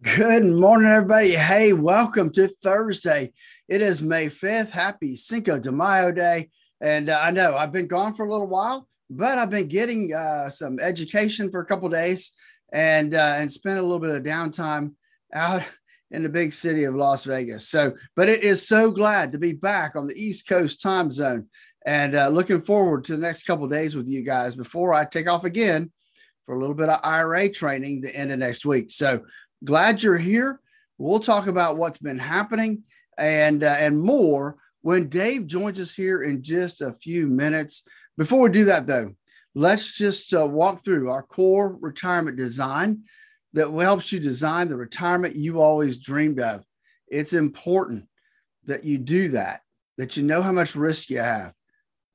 Good 0.00 0.44
morning, 0.44 0.88
everybody. 0.88 1.32
Hey, 1.32 1.72
welcome 1.72 2.30
to 2.34 2.46
Thursday. 2.46 3.32
It 3.66 3.82
is 3.82 4.00
May 4.00 4.26
5th. 4.26 4.70
Happy 4.70 5.16
Cinco 5.16 5.58
de 5.58 5.72
Mayo 5.72 6.12
Day. 6.12 6.50
And 6.80 7.08
uh, 7.08 7.18
I 7.20 7.32
know 7.32 7.56
I've 7.56 7.72
been 7.72 7.88
gone 7.88 8.14
for 8.14 8.24
a 8.24 8.30
little 8.30 8.46
while, 8.46 8.86
but 9.10 9.38
I've 9.38 9.50
been 9.50 9.66
getting 9.66 10.14
uh, 10.14 10.50
some 10.50 10.78
education 10.78 11.50
for 11.50 11.58
a 11.60 11.66
couple 11.66 11.88
days 11.88 12.30
and 12.72 13.12
uh, 13.12 13.34
and 13.38 13.50
spent 13.50 13.80
a 13.80 13.82
little 13.82 13.98
bit 13.98 14.14
of 14.14 14.22
downtime 14.22 14.92
out 15.34 15.64
in 16.12 16.22
the 16.22 16.28
big 16.28 16.52
city 16.52 16.84
of 16.84 16.94
Las 16.94 17.24
Vegas. 17.24 17.68
So, 17.68 17.94
but 18.14 18.28
it 18.28 18.44
is 18.44 18.68
so 18.68 18.92
glad 18.92 19.32
to 19.32 19.38
be 19.38 19.52
back 19.52 19.96
on 19.96 20.06
the 20.06 20.14
East 20.14 20.46
Coast 20.46 20.80
time 20.80 21.10
zone 21.10 21.48
and 21.84 22.14
uh, 22.14 22.28
looking 22.28 22.62
forward 22.62 23.04
to 23.06 23.16
the 23.16 23.22
next 23.22 23.48
couple 23.48 23.66
days 23.66 23.96
with 23.96 24.06
you 24.06 24.22
guys 24.22 24.54
before 24.54 24.94
I 24.94 25.06
take 25.06 25.28
off 25.28 25.42
again 25.42 25.90
for 26.46 26.54
a 26.54 26.60
little 26.60 26.76
bit 26.76 26.88
of 26.88 27.00
IRA 27.02 27.50
training 27.50 28.00
the 28.00 28.14
end 28.14 28.30
of 28.30 28.38
next 28.38 28.64
week. 28.64 28.92
So 28.92 29.24
glad 29.64 30.02
you're 30.02 30.18
here. 30.18 30.60
We'll 30.98 31.20
talk 31.20 31.46
about 31.46 31.76
what's 31.76 31.98
been 31.98 32.18
happening 32.18 32.84
and 33.18 33.62
uh, 33.62 33.76
and 33.78 34.00
more 34.00 34.56
when 34.82 35.08
Dave 35.08 35.46
joins 35.46 35.80
us 35.80 35.94
here 35.94 36.22
in 36.22 36.42
just 36.42 36.80
a 36.80 36.92
few 36.92 37.26
minutes. 37.26 37.84
Before 38.16 38.40
we 38.40 38.50
do 38.50 38.64
that, 38.66 38.86
though, 38.86 39.14
let's 39.54 39.92
just 39.92 40.32
uh, 40.34 40.46
walk 40.46 40.84
through 40.84 41.10
our 41.10 41.22
core 41.22 41.76
retirement 41.80 42.36
design 42.36 43.04
that 43.52 43.70
helps 43.70 44.12
you 44.12 44.20
design 44.20 44.68
the 44.68 44.76
retirement 44.76 45.36
you 45.36 45.60
always 45.60 45.98
dreamed 45.98 46.40
of. 46.40 46.64
It's 47.08 47.32
important 47.32 48.06
that 48.64 48.84
you 48.84 48.98
do 48.98 49.30
that, 49.30 49.60
that 49.96 50.16
you 50.16 50.22
know 50.22 50.42
how 50.42 50.52
much 50.52 50.74
risk 50.74 51.10
you 51.10 51.18
have, 51.18 51.52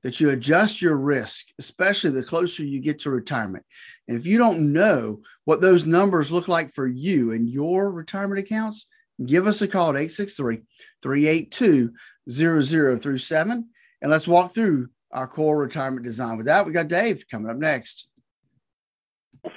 that 0.03 0.19
you 0.19 0.29
adjust 0.29 0.81
your 0.81 0.97
risk, 0.97 1.47
especially 1.59 2.11
the 2.11 2.23
closer 2.23 2.63
you 2.63 2.79
get 2.79 2.99
to 2.99 3.09
retirement. 3.09 3.65
And 4.07 4.17
if 4.17 4.25
you 4.25 4.37
don't 4.37 4.73
know 4.73 5.21
what 5.45 5.61
those 5.61 5.85
numbers 5.85 6.31
look 6.31 6.47
like 6.47 6.73
for 6.73 6.87
you 6.87 7.31
and 7.31 7.49
your 7.49 7.91
retirement 7.91 8.39
accounts, 8.39 8.87
give 9.25 9.47
us 9.47 9.61
a 9.61 9.67
call 9.67 9.89
at 9.89 9.95
863 9.95 10.61
382 11.01 11.93
0037 12.29 13.69
and 14.01 14.11
let's 14.11 14.27
walk 14.27 14.53
through 14.53 14.89
our 15.11 15.27
core 15.27 15.57
retirement 15.57 16.05
design. 16.05 16.37
With 16.37 16.47
that, 16.47 16.65
we 16.65 16.73
got 16.73 16.87
Dave 16.87 17.25
coming 17.29 17.49
up 17.49 17.57
next. 17.57 18.09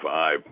Five 0.02 0.42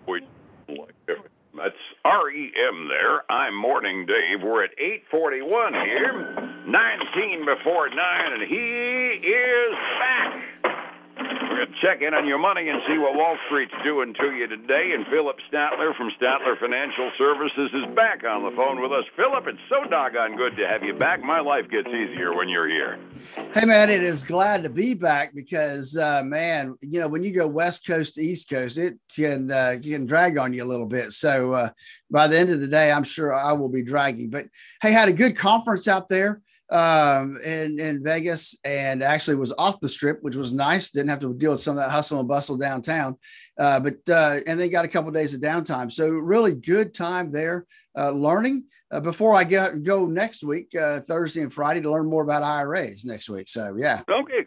that's 1.56 1.76
REM 2.04 2.88
there. 2.88 3.30
I'm 3.30 3.54
Morning 3.54 4.06
Dave. 4.06 4.42
We're 4.42 4.64
at 4.64 4.70
841 4.78 5.74
here, 5.74 6.64
19 6.66 7.46
before 7.46 7.88
9, 7.88 8.32
and 8.32 8.42
he 8.42 8.56
is 8.56 9.74
back. 9.98 10.43
Check 11.82 12.02
in 12.02 12.14
on 12.14 12.26
your 12.26 12.38
money 12.38 12.68
and 12.68 12.80
see 12.88 12.98
what 12.98 13.14
Wall 13.14 13.36
Street's 13.46 13.74
doing 13.84 14.14
to 14.14 14.32
you 14.32 14.46
today. 14.46 14.92
And 14.94 15.06
Phillip 15.06 15.36
Statler 15.52 15.96
from 15.96 16.10
Statler 16.20 16.58
Financial 16.58 17.10
Services 17.18 17.70
is 17.74 17.94
back 17.94 18.24
on 18.24 18.42
the 18.42 18.56
phone 18.56 18.80
with 18.80 18.92
us. 18.92 19.04
Phillip, 19.16 19.46
it's 19.46 19.58
so 19.68 19.88
doggone 19.88 20.36
good 20.36 20.56
to 20.56 20.66
have 20.66 20.82
you 20.82 20.94
back. 20.94 21.22
My 21.22 21.40
life 21.40 21.68
gets 21.70 21.88
easier 21.88 22.34
when 22.34 22.48
you're 22.48 22.68
here. 22.68 22.98
Hey, 23.52 23.64
man, 23.66 23.90
it 23.90 24.02
is 24.02 24.24
glad 24.24 24.62
to 24.62 24.70
be 24.70 24.94
back 24.94 25.34
because, 25.34 25.96
uh, 25.96 26.22
man, 26.24 26.74
you 26.80 27.00
know, 27.00 27.08
when 27.08 27.22
you 27.22 27.32
go 27.32 27.46
West 27.46 27.86
Coast 27.86 28.14
to 28.14 28.22
East 28.22 28.48
Coast, 28.48 28.78
it 28.78 28.98
can, 29.14 29.50
uh, 29.50 29.76
can 29.82 30.06
drag 30.06 30.38
on 30.38 30.52
you 30.52 30.64
a 30.64 30.66
little 30.66 30.86
bit. 30.86 31.12
So 31.12 31.52
uh, 31.52 31.68
by 32.10 32.26
the 32.26 32.38
end 32.38 32.50
of 32.50 32.60
the 32.60 32.68
day, 32.68 32.90
I'm 32.90 33.04
sure 33.04 33.34
I 33.34 33.52
will 33.52 33.68
be 33.68 33.82
dragging. 33.82 34.30
But 34.30 34.46
hey, 34.80 34.92
had 34.92 35.08
a 35.08 35.12
good 35.12 35.36
conference 35.36 35.86
out 35.86 36.08
there 36.08 36.40
um, 36.70 37.38
in, 37.44 37.78
in 37.78 38.02
Vegas 38.02 38.58
and 38.64 39.02
actually 39.02 39.36
was 39.36 39.52
off 39.56 39.80
the 39.80 39.88
strip, 39.88 40.22
which 40.22 40.36
was 40.36 40.54
nice. 40.54 40.90
Didn't 40.90 41.10
have 41.10 41.20
to 41.20 41.34
deal 41.34 41.52
with 41.52 41.60
some 41.60 41.76
of 41.76 41.82
that 41.82 41.90
hustle 41.90 42.20
and 42.20 42.28
bustle 42.28 42.56
downtown. 42.56 43.16
Uh, 43.58 43.80
but, 43.80 43.96
uh, 44.08 44.40
and 44.46 44.58
then 44.58 44.70
got 44.70 44.84
a 44.84 44.88
couple 44.88 45.08
of 45.08 45.14
days 45.14 45.34
of 45.34 45.40
downtime. 45.40 45.92
So 45.92 46.08
really 46.08 46.54
good 46.54 46.94
time 46.94 47.30
there 47.30 47.66
uh, 47.96 48.10
learning 48.10 48.64
uh, 48.90 49.00
before 49.00 49.34
I 49.34 49.44
get, 49.44 49.82
go 49.82 50.06
next 50.06 50.44
week, 50.44 50.74
uh, 50.74 51.00
Thursday 51.00 51.40
and 51.40 51.52
Friday 51.52 51.80
to 51.80 51.90
learn 51.90 52.06
more 52.06 52.22
about 52.22 52.42
IRAs 52.42 53.04
next 53.04 53.28
week. 53.28 53.48
So 53.48 53.76
yeah. 53.76 54.02
Okay, 54.08 54.44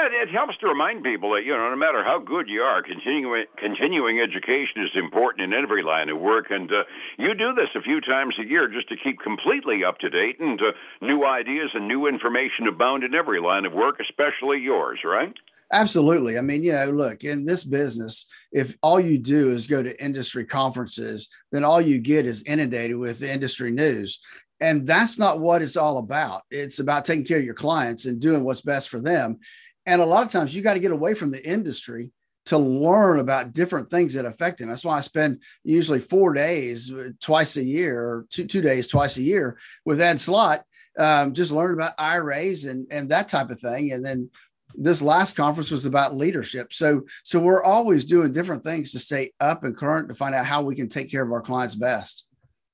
yeah, 0.00 0.22
it 0.22 0.30
helps 0.30 0.56
to 0.58 0.66
remind 0.66 1.04
people 1.04 1.32
that 1.34 1.44
you 1.44 1.52
know, 1.52 1.70
no 1.70 1.76
matter 1.76 2.04
how 2.04 2.18
good 2.18 2.48
you 2.48 2.60
are, 2.60 2.82
continuing 2.82 3.44
continuing 3.58 4.20
education 4.20 4.82
is 4.82 4.90
important 4.94 5.42
in 5.42 5.52
every 5.52 5.82
line 5.82 6.08
of 6.08 6.18
work, 6.18 6.46
and 6.50 6.70
uh, 6.70 6.84
you 7.18 7.34
do 7.34 7.52
this 7.54 7.68
a 7.74 7.82
few 7.82 8.00
times 8.00 8.34
a 8.40 8.46
year 8.46 8.68
just 8.68 8.88
to 8.88 8.96
keep 8.96 9.20
completely 9.20 9.84
up 9.84 9.98
to 9.98 10.08
date, 10.08 10.40
and 10.40 10.60
uh, 10.60 10.72
new 11.00 11.24
ideas 11.24 11.70
and 11.74 11.86
new 11.86 12.06
information 12.06 12.66
abound 12.68 13.04
in 13.04 13.14
every 13.14 13.40
line 13.40 13.64
of 13.64 13.72
work, 13.72 13.96
especially 14.00 14.58
yours, 14.58 15.00
right? 15.04 15.34
Absolutely. 15.72 16.36
I 16.36 16.40
mean, 16.40 16.64
you 16.64 16.72
know, 16.72 16.86
look, 16.86 17.22
in 17.22 17.44
this 17.44 17.62
business, 17.62 18.26
if 18.50 18.76
all 18.82 18.98
you 18.98 19.18
do 19.18 19.50
is 19.50 19.68
go 19.68 19.82
to 19.82 20.04
industry 20.04 20.44
conferences, 20.44 21.28
then 21.52 21.62
all 21.62 21.80
you 21.80 21.98
get 21.98 22.26
is 22.26 22.42
inundated 22.42 22.96
with 22.96 23.22
industry 23.22 23.70
news. 23.70 24.20
And 24.60 24.86
that's 24.86 25.16
not 25.16 25.40
what 25.40 25.62
it's 25.62 25.76
all 25.76 25.98
about. 25.98 26.42
It's 26.50 26.80
about 26.80 27.04
taking 27.04 27.24
care 27.24 27.38
of 27.38 27.44
your 27.44 27.54
clients 27.54 28.04
and 28.04 28.20
doing 28.20 28.42
what's 28.44 28.60
best 28.60 28.88
for 28.88 29.00
them. 29.00 29.38
And 29.86 30.00
a 30.00 30.06
lot 30.06 30.24
of 30.24 30.32
times 30.32 30.54
you 30.54 30.62
got 30.62 30.74
to 30.74 30.80
get 30.80 30.92
away 30.92 31.14
from 31.14 31.30
the 31.30 31.44
industry 31.48 32.12
to 32.46 32.58
learn 32.58 33.18
about 33.20 33.52
different 33.52 33.90
things 33.90 34.14
that 34.14 34.24
affect 34.24 34.58
them. 34.58 34.68
That's 34.68 34.84
why 34.84 34.98
I 34.98 35.02
spend 35.02 35.42
usually 35.62 36.00
four 36.00 36.32
days 36.32 36.92
uh, 36.92 37.10
twice 37.20 37.56
a 37.56 37.64
year 37.64 38.00
or 38.00 38.26
two, 38.30 38.46
two 38.46 38.62
days 38.62 38.86
twice 38.86 39.16
a 39.16 39.22
year 39.22 39.58
with 39.84 40.00
Ed 40.00 40.20
Slott, 40.20 40.64
um, 40.98 41.34
just 41.34 41.52
learn 41.52 41.74
about 41.74 41.92
IRAs 41.98 42.64
and, 42.64 42.86
and 42.90 43.08
that 43.10 43.28
type 43.28 43.50
of 43.50 43.60
thing. 43.60 43.92
And 43.92 44.04
then 44.04 44.30
this 44.74 45.02
last 45.02 45.36
conference 45.36 45.70
was 45.70 45.86
about 45.86 46.16
leadership. 46.16 46.72
So, 46.72 47.02
so 47.24 47.40
we're 47.40 47.62
always 47.62 48.04
doing 48.04 48.32
different 48.32 48.64
things 48.64 48.92
to 48.92 48.98
stay 48.98 49.32
up 49.40 49.64
and 49.64 49.76
current 49.76 50.08
to 50.08 50.14
find 50.14 50.34
out 50.34 50.46
how 50.46 50.62
we 50.62 50.74
can 50.74 50.88
take 50.88 51.10
care 51.10 51.22
of 51.22 51.32
our 51.32 51.42
clients 51.42 51.74
best. 51.74 52.26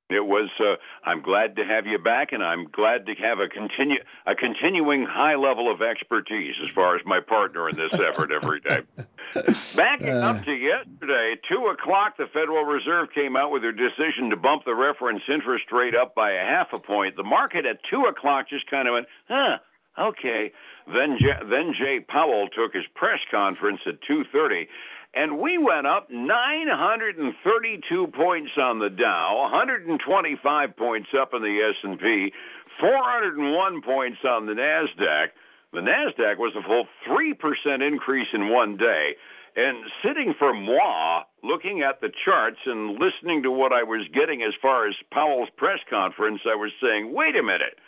It 0.09 0.25
was. 0.25 0.49
Uh, 0.61 0.77
I'm 1.05 1.21
glad 1.21 1.57
to 1.57 1.65
have 1.65 1.87
you 1.87 1.99
back, 1.99 2.31
and 2.31 2.41
I'm 2.43 2.69
glad 2.71 3.07
to 3.07 3.15
have 3.15 3.41
a 3.41 3.49
continue 3.49 3.99
a 4.25 4.37
continuing 4.37 5.05
high 5.05 5.35
level 5.35 5.71
of 5.71 5.83
expertise 5.83 6.55
as 6.63 6.69
far 6.69 6.95
as 6.95 7.03
my 7.05 7.19
partner 7.19 7.69
in 7.69 7.75
this 7.77 7.93
effort 7.93 8.31
every 8.31 8.61
day. 8.61 8.83
Backing 9.77 10.09
uh, 10.11 10.31
up 10.31 10.45
to 10.45 10.53
yesterday, 10.53 11.35
two 11.51 11.67
o'clock, 11.67 12.17
the 12.19 12.27
Federal 12.33 12.63
Reserve 12.63 13.09
came 13.13 13.37
out 13.37 13.51
with 13.51 13.63
their 13.63 13.73
decision 13.73 14.31
to 14.31 14.37
bump 14.37 14.65
the 14.65 14.77
reference 14.77 15.23
interest 15.29 15.73
rate 15.73 15.97
up 15.97 16.15
by 16.15 16.31
a 16.31 16.45
half 16.45 16.69
a 16.73 16.79
point. 16.79 17.17
The 17.17 17.25
market 17.25 17.67
at 17.67 17.81
two 17.91 18.05
o'clock 18.05 18.49
just 18.49 18.71
kind 18.71 18.87
of 18.87 18.95
went, 18.95 19.07
huh, 19.29 19.59
okay. 19.99 20.53
Then 20.87 21.19
J- 21.21 21.43
then 21.51 21.75
Jay 21.77 21.99
Powell 21.99 22.47
took 22.55 22.73
his 22.75 22.85
press 22.95 23.19
conference 23.29 23.81
at 23.87 24.01
two 24.07 24.23
thirty 24.33 24.69
and 25.17 25.41
we 25.41 25.57
went 25.57 25.87
up 25.87 26.11
932 26.11 28.07
points 28.09 28.53
on 28.61 28.79
the 28.79 28.91
Dow, 28.91 29.49
125 29.51 30.77
points 30.77 31.09
up 31.19 31.33
in 31.33 31.41
the 31.41 31.73
S&P, 31.73 32.33
401 32.79 33.81
points 33.81 34.19
on 34.29 34.45
the 34.45 34.53
Nasdaq. 34.53 35.29
The 35.73 35.81
Nasdaq 35.81 36.37
was 36.37 36.55
a 36.55 36.63
full 36.63 36.85
3% 37.09 37.33
increase 37.81 38.29
in 38.35 38.51
one 38.53 38.77
day. 38.77 39.17
And 39.57 39.87
sitting 40.05 40.35
for 40.39 40.53
moi, 40.53 41.23
looking 41.43 41.81
at 41.81 42.03
the 42.03 42.13
charts 42.27 42.61
and 42.67 43.01
listening 43.01 43.43
to 43.45 43.51
what 43.51 43.73
I 43.73 43.85
was 43.85 44.07
getting 44.13 44.43
as 44.43 44.53
far 44.61 44.87
as 44.87 44.95
Powell's 45.11 45.49
press 45.57 45.79
conference, 45.89 46.43
I 46.45 46.57
was 46.57 46.73
saying, 46.83 47.15
wait 47.15 47.37
a 47.37 47.43
minute. 47.43 47.81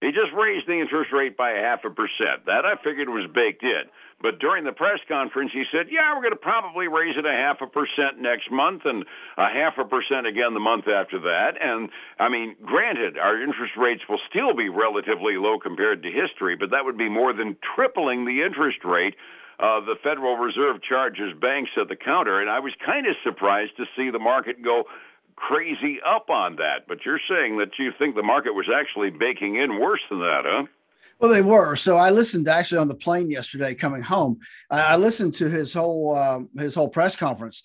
He 0.00 0.12
just 0.12 0.30
raised 0.38 0.68
the 0.68 0.78
interest 0.78 1.10
rate 1.12 1.36
by 1.36 1.50
a 1.50 1.62
half 1.62 1.80
a 1.84 1.90
percent. 1.90 2.46
That 2.46 2.64
I 2.64 2.76
figured 2.84 3.08
was 3.08 3.26
baked 3.34 3.64
in. 3.64 3.90
But 4.24 4.38
during 4.38 4.64
the 4.64 4.72
press 4.72 5.00
conference, 5.06 5.52
he 5.52 5.64
said, 5.70 5.92
"Yeah, 5.92 6.14
we're 6.14 6.22
going 6.22 6.32
to 6.32 6.40
probably 6.40 6.88
raise 6.88 7.14
it 7.18 7.26
a 7.26 7.36
half 7.36 7.60
a 7.60 7.66
percent 7.66 8.24
next 8.24 8.50
month, 8.50 8.86
and 8.86 9.04
a 9.36 9.50
half 9.52 9.76
a 9.76 9.84
percent 9.84 10.26
again 10.26 10.54
the 10.54 10.64
month 10.64 10.88
after 10.88 11.20
that." 11.20 11.60
And 11.60 11.90
I 12.18 12.30
mean, 12.30 12.56
granted, 12.64 13.18
our 13.18 13.36
interest 13.36 13.76
rates 13.76 14.00
will 14.08 14.20
still 14.30 14.54
be 14.54 14.70
relatively 14.70 15.36
low 15.36 15.58
compared 15.58 16.02
to 16.04 16.10
history, 16.10 16.56
but 16.56 16.70
that 16.70 16.86
would 16.86 16.96
be 16.96 17.10
more 17.10 17.34
than 17.34 17.58
tripling 17.76 18.24
the 18.24 18.40
interest 18.40 18.82
rate 18.82 19.14
uh, 19.60 19.80
the 19.80 19.96
Federal 20.02 20.38
Reserve 20.38 20.82
charges 20.82 21.36
banks 21.38 21.72
at 21.78 21.88
the 21.88 21.96
counter. 21.96 22.40
And 22.40 22.48
I 22.48 22.60
was 22.60 22.72
kind 22.80 23.06
of 23.06 23.16
surprised 23.22 23.76
to 23.76 23.84
see 23.94 24.08
the 24.08 24.18
market 24.18 24.64
go 24.64 24.84
crazy 25.36 26.00
up 26.00 26.30
on 26.30 26.56
that. 26.56 26.88
But 26.88 27.04
you're 27.04 27.20
saying 27.28 27.58
that 27.58 27.78
you 27.78 27.92
think 27.98 28.14
the 28.14 28.22
market 28.22 28.54
was 28.54 28.70
actually 28.72 29.10
baking 29.10 29.56
in 29.56 29.78
worse 29.78 30.02
than 30.08 30.20
that, 30.20 30.42
huh? 30.46 30.64
Well, 31.20 31.30
they 31.30 31.42
were. 31.42 31.76
So 31.76 31.96
I 31.96 32.10
listened 32.10 32.48
actually 32.48 32.78
on 32.78 32.88
the 32.88 32.94
plane 32.94 33.30
yesterday 33.30 33.74
coming 33.74 34.02
home. 34.02 34.40
I 34.70 34.96
listened 34.96 35.34
to 35.34 35.48
his 35.48 35.72
whole 35.72 36.16
um, 36.16 36.48
his 36.58 36.74
whole 36.74 36.88
press 36.88 37.16
conference, 37.16 37.62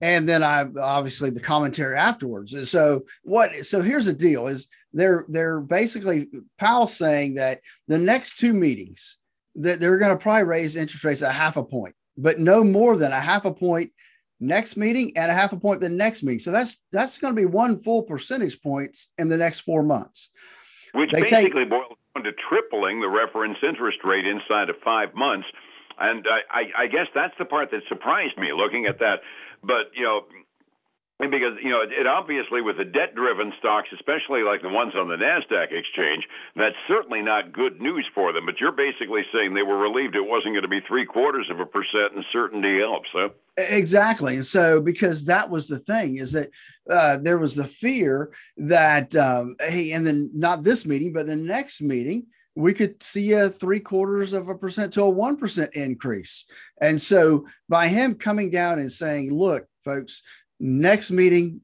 and 0.00 0.28
then 0.28 0.42
I 0.42 0.66
obviously 0.80 1.30
the 1.30 1.40
commentary 1.40 1.96
afterwards. 1.96 2.52
And 2.52 2.66
so 2.66 3.04
what? 3.22 3.50
So 3.64 3.80
here's 3.80 4.06
the 4.06 4.12
deal: 4.12 4.46
is 4.46 4.68
they're 4.92 5.24
they're 5.28 5.60
basically 5.60 6.28
Powell 6.58 6.86
saying 6.86 7.34
that 7.34 7.60
the 7.88 7.98
next 7.98 8.38
two 8.38 8.52
meetings 8.52 9.18
that 9.56 9.80
they're 9.80 9.98
going 9.98 10.16
to 10.16 10.22
probably 10.22 10.44
raise 10.44 10.76
interest 10.76 11.04
rates 11.04 11.22
a 11.22 11.30
half 11.32 11.56
a 11.56 11.64
point, 11.64 11.94
but 12.16 12.38
no 12.38 12.62
more 12.62 12.96
than 12.96 13.12
a 13.12 13.20
half 13.20 13.44
a 13.44 13.52
point 13.52 13.90
next 14.42 14.76
meeting 14.76 15.16
and 15.16 15.30
a 15.30 15.34
half 15.34 15.52
a 15.52 15.56
point 15.56 15.80
the 15.80 15.88
next 15.88 16.22
meeting. 16.22 16.40
So 16.40 16.50
that's 16.50 16.76
that's 16.90 17.18
going 17.18 17.34
to 17.34 17.40
be 17.40 17.46
one 17.46 17.78
full 17.78 18.02
percentage 18.02 18.60
points 18.60 19.10
in 19.16 19.28
the 19.28 19.36
next 19.36 19.60
four 19.60 19.82
months. 19.82 20.30
Which 20.92 21.10
they 21.12 21.22
basically 21.22 21.64
take, 21.64 21.70
boils 21.70 21.96
down 22.14 22.24
to 22.24 22.32
tripling 22.48 23.00
the 23.00 23.08
reference 23.08 23.58
interest 23.62 23.98
rate 24.04 24.26
inside 24.26 24.68
of 24.68 24.76
five 24.84 25.14
months. 25.14 25.46
And 25.98 26.26
I, 26.26 26.40
I, 26.60 26.84
I 26.84 26.86
guess 26.86 27.06
that's 27.14 27.34
the 27.38 27.44
part 27.44 27.70
that 27.70 27.82
surprised 27.88 28.36
me 28.38 28.52
looking 28.52 28.86
at 28.86 28.98
that. 28.98 29.20
But, 29.62 29.92
you 29.94 30.04
know, 30.04 30.22
because 31.30 31.58
you 31.62 31.70
know 31.70 31.82
it, 31.82 31.92
it 31.92 32.06
obviously 32.06 32.60
with 32.60 32.76
the 32.78 32.84
debt-driven 32.84 33.52
stocks, 33.58 33.88
especially 33.94 34.42
like 34.42 34.62
the 34.62 34.68
ones 34.68 34.94
on 34.96 35.08
the 35.08 35.16
Nasdaq 35.16 35.72
exchange, 35.72 36.26
that's 36.56 36.76
certainly 36.88 37.22
not 37.22 37.52
good 37.52 37.80
news 37.80 38.06
for 38.14 38.32
them. 38.32 38.46
But 38.46 38.60
you're 38.60 38.72
basically 38.72 39.22
saying 39.32 39.54
they 39.54 39.62
were 39.62 39.78
relieved 39.78 40.16
it 40.16 40.26
wasn't 40.26 40.54
going 40.54 40.62
to 40.62 40.68
be 40.68 40.80
three 40.80 41.06
quarters 41.06 41.48
of 41.50 41.60
a 41.60 41.66
percent, 41.66 42.14
and 42.14 42.24
certainty 42.32 42.78
helps, 42.78 43.08
huh? 43.12 43.28
Exactly, 43.56 44.36
and 44.36 44.46
so 44.46 44.80
because 44.80 45.24
that 45.26 45.50
was 45.50 45.68
the 45.68 45.78
thing 45.78 46.16
is 46.16 46.32
that 46.32 46.48
uh, 46.90 47.18
there 47.18 47.38
was 47.38 47.54
the 47.54 47.64
fear 47.64 48.32
that 48.56 49.14
um, 49.14 49.56
hey, 49.60 49.92
and 49.92 50.06
then 50.06 50.30
not 50.34 50.64
this 50.64 50.86
meeting, 50.86 51.12
but 51.12 51.26
the 51.26 51.36
next 51.36 51.82
meeting 51.82 52.26
we 52.54 52.74
could 52.74 53.02
see 53.02 53.32
a 53.32 53.48
three 53.48 53.80
quarters 53.80 54.32
of 54.32 54.48
a 54.48 54.54
percent 54.54 54.92
to 54.92 55.02
a 55.02 55.08
one 55.08 55.36
percent 55.36 55.70
increase. 55.74 56.44
And 56.80 57.00
so 57.00 57.46
by 57.68 57.88
him 57.88 58.14
coming 58.14 58.50
down 58.50 58.78
and 58.78 58.92
saying, 58.92 59.32
look, 59.32 59.66
folks, 59.84 60.22
next 60.62 61.10
meeting, 61.10 61.60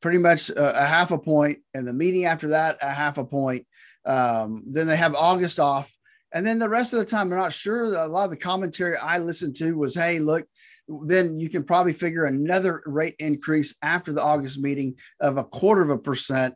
pretty 0.00 0.18
much 0.18 0.50
a, 0.50 0.82
a, 0.82 0.84
half 0.84 1.12
a 1.12 1.18
point, 1.18 1.60
and 1.72 1.86
the 1.86 1.92
meeting 1.92 2.24
after 2.24 2.48
that, 2.48 2.76
a 2.82 2.90
half 2.90 3.16
a 3.16 3.24
point. 3.24 3.66
Um, 4.04 4.64
then 4.66 4.88
they 4.88 4.96
have 4.96 5.14
August 5.14 5.60
off. 5.60 5.96
And 6.34 6.44
then 6.44 6.58
the 6.58 6.68
rest 6.68 6.92
of 6.92 6.98
the 6.98 7.04
time, 7.04 7.28
they're 7.28 7.38
not 7.38 7.52
sure. 7.52 7.84
A 7.84 8.06
lot 8.06 8.24
of 8.24 8.30
the 8.30 8.36
commentary 8.36 8.96
I 8.96 9.18
listened 9.18 9.54
to 9.56 9.76
was, 9.78 9.94
hey, 9.94 10.18
look, 10.18 10.44
then 10.88 11.38
you 11.38 11.48
can 11.48 11.62
probably 11.62 11.92
figure 11.92 12.24
another 12.24 12.82
rate 12.84 13.14
increase 13.20 13.76
after 13.80 14.12
the 14.12 14.22
August 14.22 14.60
meeting 14.60 14.96
of 15.20 15.36
a 15.36 15.44
quarter 15.44 15.82
of 15.82 15.90
a 15.90 15.98
percent, 15.98 16.54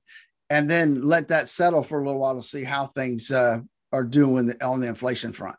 and 0.50 0.68
then 0.68 1.06
let 1.06 1.28
that 1.28 1.48
settle 1.48 1.84
for 1.84 2.02
a 2.02 2.04
little 2.04 2.20
while 2.20 2.34
to 2.34 2.42
see 2.42 2.64
how 2.64 2.88
things 2.88 3.30
uh, 3.30 3.60
are 3.92 4.04
doing 4.04 4.52
on 4.60 4.80
the 4.80 4.88
inflation 4.88 5.32
front. 5.32 5.56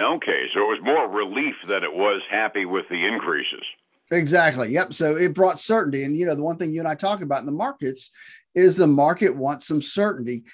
Okay, 0.00 0.46
so 0.52 0.60
it 0.60 0.66
was 0.66 0.80
more 0.82 1.08
relief 1.08 1.54
than 1.68 1.84
it 1.84 1.94
was 1.94 2.20
happy 2.28 2.64
with 2.64 2.86
the 2.90 3.06
increases. 3.06 3.62
Exactly. 4.10 4.70
Yep. 4.70 4.92
So 4.94 5.16
it 5.16 5.34
brought 5.34 5.60
certainty. 5.60 6.04
And, 6.04 6.16
you 6.16 6.26
know, 6.26 6.34
the 6.34 6.42
one 6.42 6.56
thing 6.56 6.72
you 6.72 6.80
and 6.80 6.88
I 6.88 6.94
talk 6.94 7.20
about 7.20 7.40
in 7.40 7.46
the 7.46 7.52
markets 7.52 8.10
is 8.54 8.76
the 8.76 8.86
market 8.86 9.34
wants 9.34 9.66
some 9.66 9.82
certainty, 9.82 10.44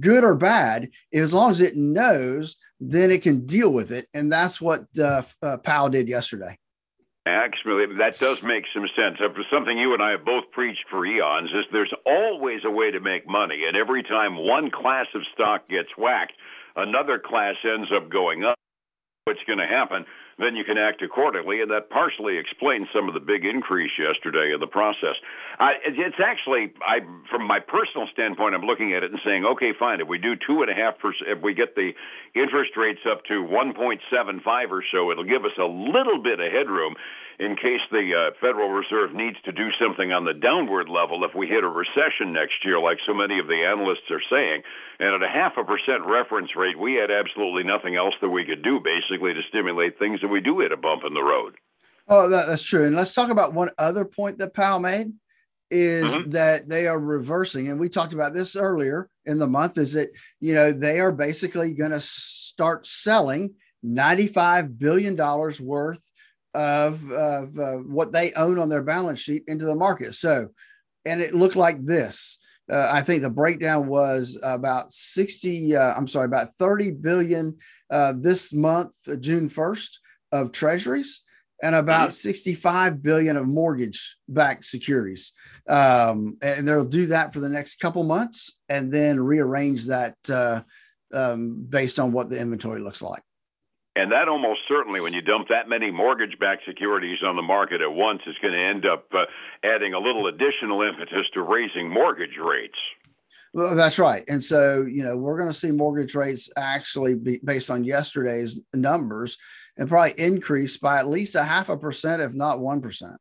good 0.00 0.24
or 0.24 0.34
bad. 0.34 0.90
As 1.14 1.32
long 1.32 1.50
as 1.50 1.60
it 1.60 1.76
knows, 1.76 2.58
then 2.80 3.10
it 3.10 3.22
can 3.22 3.46
deal 3.46 3.70
with 3.70 3.92
it. 3.92 4.08
And 4.12 4.30
that's 4.30 4.60
what 4.60 4.84
uh, 4.98 5.22
uh, 5.42 5.56
Powell 5.58 5.88
did 5.88 6.08
yesterday. 6.08 6.58
Actually, 7.26 7.86
that 7.98 8.20
does 8.20 8.42
make 8.42 8.64
some 8.72 8.86
sense. 8.94 9.18
Something 9.50 9.78
you 9.78 9.94
and 9.94 10.02
I 10.02 10.10
have 10.10 10.24
both 10.24 10.44
preached 10.52 10.84
for 10.90 11.04
eons 11.04 11.50
is 11.50 11.64
there's 11.72 11.94
always 12.04 12.60
a 12.64 12.70
way 12.70 12.90
to 12.90 13.00
make 13.00 13.26
money. 13.26 13.64
And 13.66 13.76
every 13.76 14.02
time 14.02 14.36
one 14.36 14.70
class 14.70 15.06
of 15.14 15.22
stock 15.34 15.68
gets 15.68 15.88
whacked, 15.98 16.34
another 16.76 17.18
class 17.18 17.56
ends 17.64 17.88
up 17.96 18.10
going 18.10 18.44
up. 18.44 18.54
What's 19.24 19.42
going 19.44 19.58
to 19.58 19.66
happen? 19.66 20.04
Then 20.38 20.54
you 20.54 20.64
can 20.64 20.76
act 20.76 21.02
accordingly. 21.02 21.60
And 21.60 21.70
that 21.70 21.88
partially 21.90 22.36
explains 22.36 22.88
some 22.94 23.08
of 23.08 23.14
the 23.14 23.20
big 23.20 23.44
increase 23.44 23.92
yesterday 23.98 24.52
in 24.52 24.60
the 24.60 24.66
process. 24.66 25.16
It's 25.60 26.20
actually, 26.22 26.72
I, 26.84 27.00
from 27.30 27.46
my 27.46 27.60
personal 27.60 28.06
standpoint, 28.12 28.54
I'm 28.54 28.62
looking 28.68 28.94
at 28.94 29.02
it 29.02 29.10
and 29.10 29.20
saying, 29.24 29.44
okay, 29.56 29.72
fine. 29.78 30.00
If 30.00 30.08
we 30.08 30.18
do 30.18 30.34
two 30.36 30.62
and 30.62 30.70
a 30.70 30.74
half 30.74 30.98
percent, 30.98 31.30
if 31.30 31.42
we 31.42 31.54
get 31.54 31.74
the 31.74 31.92
interest 32.34 32.76
rates 32.76 33.00
up 33.08 33.24
to 33.26 33.44
1.75 33.44 34.70
or 34.70 34.84
so, 34.92 35.10
it'll 35.10 35.24
give 35.24 35.44
us 35.44 35.56
a 35.58 35.64
little 35.64 36.22
bit 36.22 36.40
of 36.40 36.52
headroom 36.52 36.94
in 37.38 37.54
case 37.54 37.84
the 37.92 38.16
uh, 38.16 38.30
Federal 38.40 38.70
Reserve 38.72 39.12
needs 39.12 39.36
to 39.44 39.52
do 39.52 39.68
something 39.76 40.12
on 40.12 40.24
the 40.24 40.32
downward 40.32 40.88
level 40.88 41.24
if 41.24 41.36
we 41.36 41.46
hit 41.46 41.64
a 41.64 41.68
recession 41.68 42.32
next 42.32 42.64
year, 42.64 42.80
like 42.80 42.96
so 43.06 43.12
many 43.12 43.38
of 43.38 43.46
the 43.46 43.60
analysts 43.60 44.08
are 44.10 44.24
saying. 44.30 44.62
And 44.98 45.12
at 45.12 45.22
a 45.22 45.28
half 45.28 45.52
a 45.60 45.64
percent 45.64 46.08
reference 46.08 46.56
rate, 46.56 46.78
we 46.78 46.94
had 46.96 47.12
absolutely 47.12 47.64
nothing 47.64 47.94
else 47.94 48.14
that 48.22 48.32
we 48.32 48.48
could 48.48 48.64
do 48.64 48.80
basically 48.80 49.34
to 49.34 49.42
stimulate 49.48 49.98
things 49.98 50.24
that 50.26 50.32
we 50.32 50.40
do 50.40 50.60
hit 50.60 50.72
a 50.72 50.76
bump 50.76 51.02
in 51.06 51.14
the 51.14 51.22
road. 51.22 51.54
Oh, 52.08 52.28
that, 52.28 52.46
that's 52.46 52.62
true. 52.62 52.84
And 52.84 52.96
let's 52.96 53.14
talk 53.14 53.30
about 53.30 53.54
one 53.54 53.70
other 53.78 54.04
point 54.04 54.38
that 54.38 54.54
Powell 54.54 54.80
made 54.80 55.12
is 55.70 56.12
mm-hmm. 56.12 56.30
that 56.30 56.68
they 56.68 56.86
are 56.86 56.98
reversing 56.98 57.68
and 57.68 57.80
we 57.80 57.88
talked 57.88 58.12
about 58.12 58.32
this 58.32 58.54
earlier 58.54 59.08
in 59.24 59.40
the 59.40 59.48
month 59.48 59.76
is 59.76 59.94
that 59.94 60.08
you 60.38 60.54
know 60.54 60.70
they 60.70 61.00
are 61.00 61.10
basically 61.10 61.72
going 61.72 61.90
to 61.90 62.00
start 62.00 62.86
selling 62.86 63.52
95 63.82 64.78
billion 64.78 65.16
dollars 65.16 65.60
worth 65.60 66.04
of, 66.54 67.10
of 67.10 67.58
uh, 67.58 67.76
what 67.78 68.12
they 68.12 68.32
own 68.32 68.58
on 68.58 68.68
their 68.68 68.82
balance 68.82 69.20
sheet 69.20 69.42
into 69.46 69.66
the 69.66 69.74
market. 69.74 70.14
So, 70.14 70.48
and 71.04 71.20
it 71.20 71.34
looked 71.34 71.56
like 71.56 71.84
this. 71.84 72.38
Uh, 72.70 72.88
I 72.90 73.02
think 73.02 73.22
the 73.22 73.30
breakdown 73.30 73.86
was 73.86 74.40
about 74.42 74.90
60, 74.90 75.76
uh, 75.76 75.94
I'm 75.94 76.08
sorry, 76.08 76.24
about 76.24 76.54
30 76.54 76.92
billion 76.92 77.58
uh, 77.90 78.14
this 78.16 78.52
month, 78.52 78.94
uh, 79.08 79.16
June 79.16 79.48
1st, 79.48 79.98
of 80.32 80.52
treasuries 80.52 81.22
and 81.62 81.74
about 81.74 82.12
65 82.12 83.02
billion 83.02 83.36
of 83.36 83.46
mortgage 83.46 84.16
backed 84.28 84.64
securities. 84.64 85.32
Um, 85.68 86.36
and 86.42 86.68
they'll 86.68 86.84
do 86.84 87.06
that 87.06 87.32
for 87.32 87.40
the 87.40 87.48
next 87.48 87.76
couple 87.76 88.04
months 88.04 88.58
and 88.68 88.92
then 88.92 89.18
rearrange 89.18 89.86
that 89.86 90.16
uh, 90.30 90.62
um, 91.14 91.66
based 91.68 91.98
on 91.98 92.12
what 92.12 92.28
the 92.28 92.40
inventory 92.40 92.80
looks 92.80 93.02
like. 93.02 93.22
And 93.96 94.12
that 94.12 94.28
almost 94.28 94.60
certainly, 94.68 95.00
when 95.00 95.14
you 95.14 95.22
dump 95.22 95.48
that 95.48 95.70
many 95.70 95.90
mortgage 95.90 96.38
backed 96.38 96.64
securities 96.68 97.16
on 97.24 97.34
the 97.34 97.42
market 97.42 97.80
at 97.80 97.90
once, 97.90 98.20
is 98.26 98.36
going 98.42 98.52
to 98.52 98.60
end 98.60 98.84
up 98.84 99.06
uh, 99.14 99.24
adding 99.64 99.94
a 99.94 99.98
little 99.98 100.26
additional 100.26 100.82
impetus 100.82 101.24
to 101.32 101.40
raising 101.40 101.88
mortgage 101.88 102.36
rates. 102.36 102.76
Well, 103.52 103.74
that's 103.74 103.98
right. 103.98 104.24
And 104.28 104.42
so, 104.42 104.82
you 104.82 105.02
know, 105.02 105.16
we're 105.16 105.38
going 105.38 105.50
to 105.50 105.58
see 105.58 105.70
mortgage 105.70 106.14
rates 106.14 106.50
actually 106.56 107.14
be 107.14 107.40
based 107.42 107.70
on 107.70 107.84
yesterday's 107.84 108.60
numbers 108.74 109.38
and 109.76 109.88
probably 109.88 110.12
increase 110.18 110.76
by 110.76 110.98
at 110.98 111.08
least 111.08 111.34
a 111.34 111.44
half 111.44 111.68
a 111.68 111.76
percent, 111.76 112.22
if 112.22 112.32
not 112.32 112.58
1%. 112.58 113.16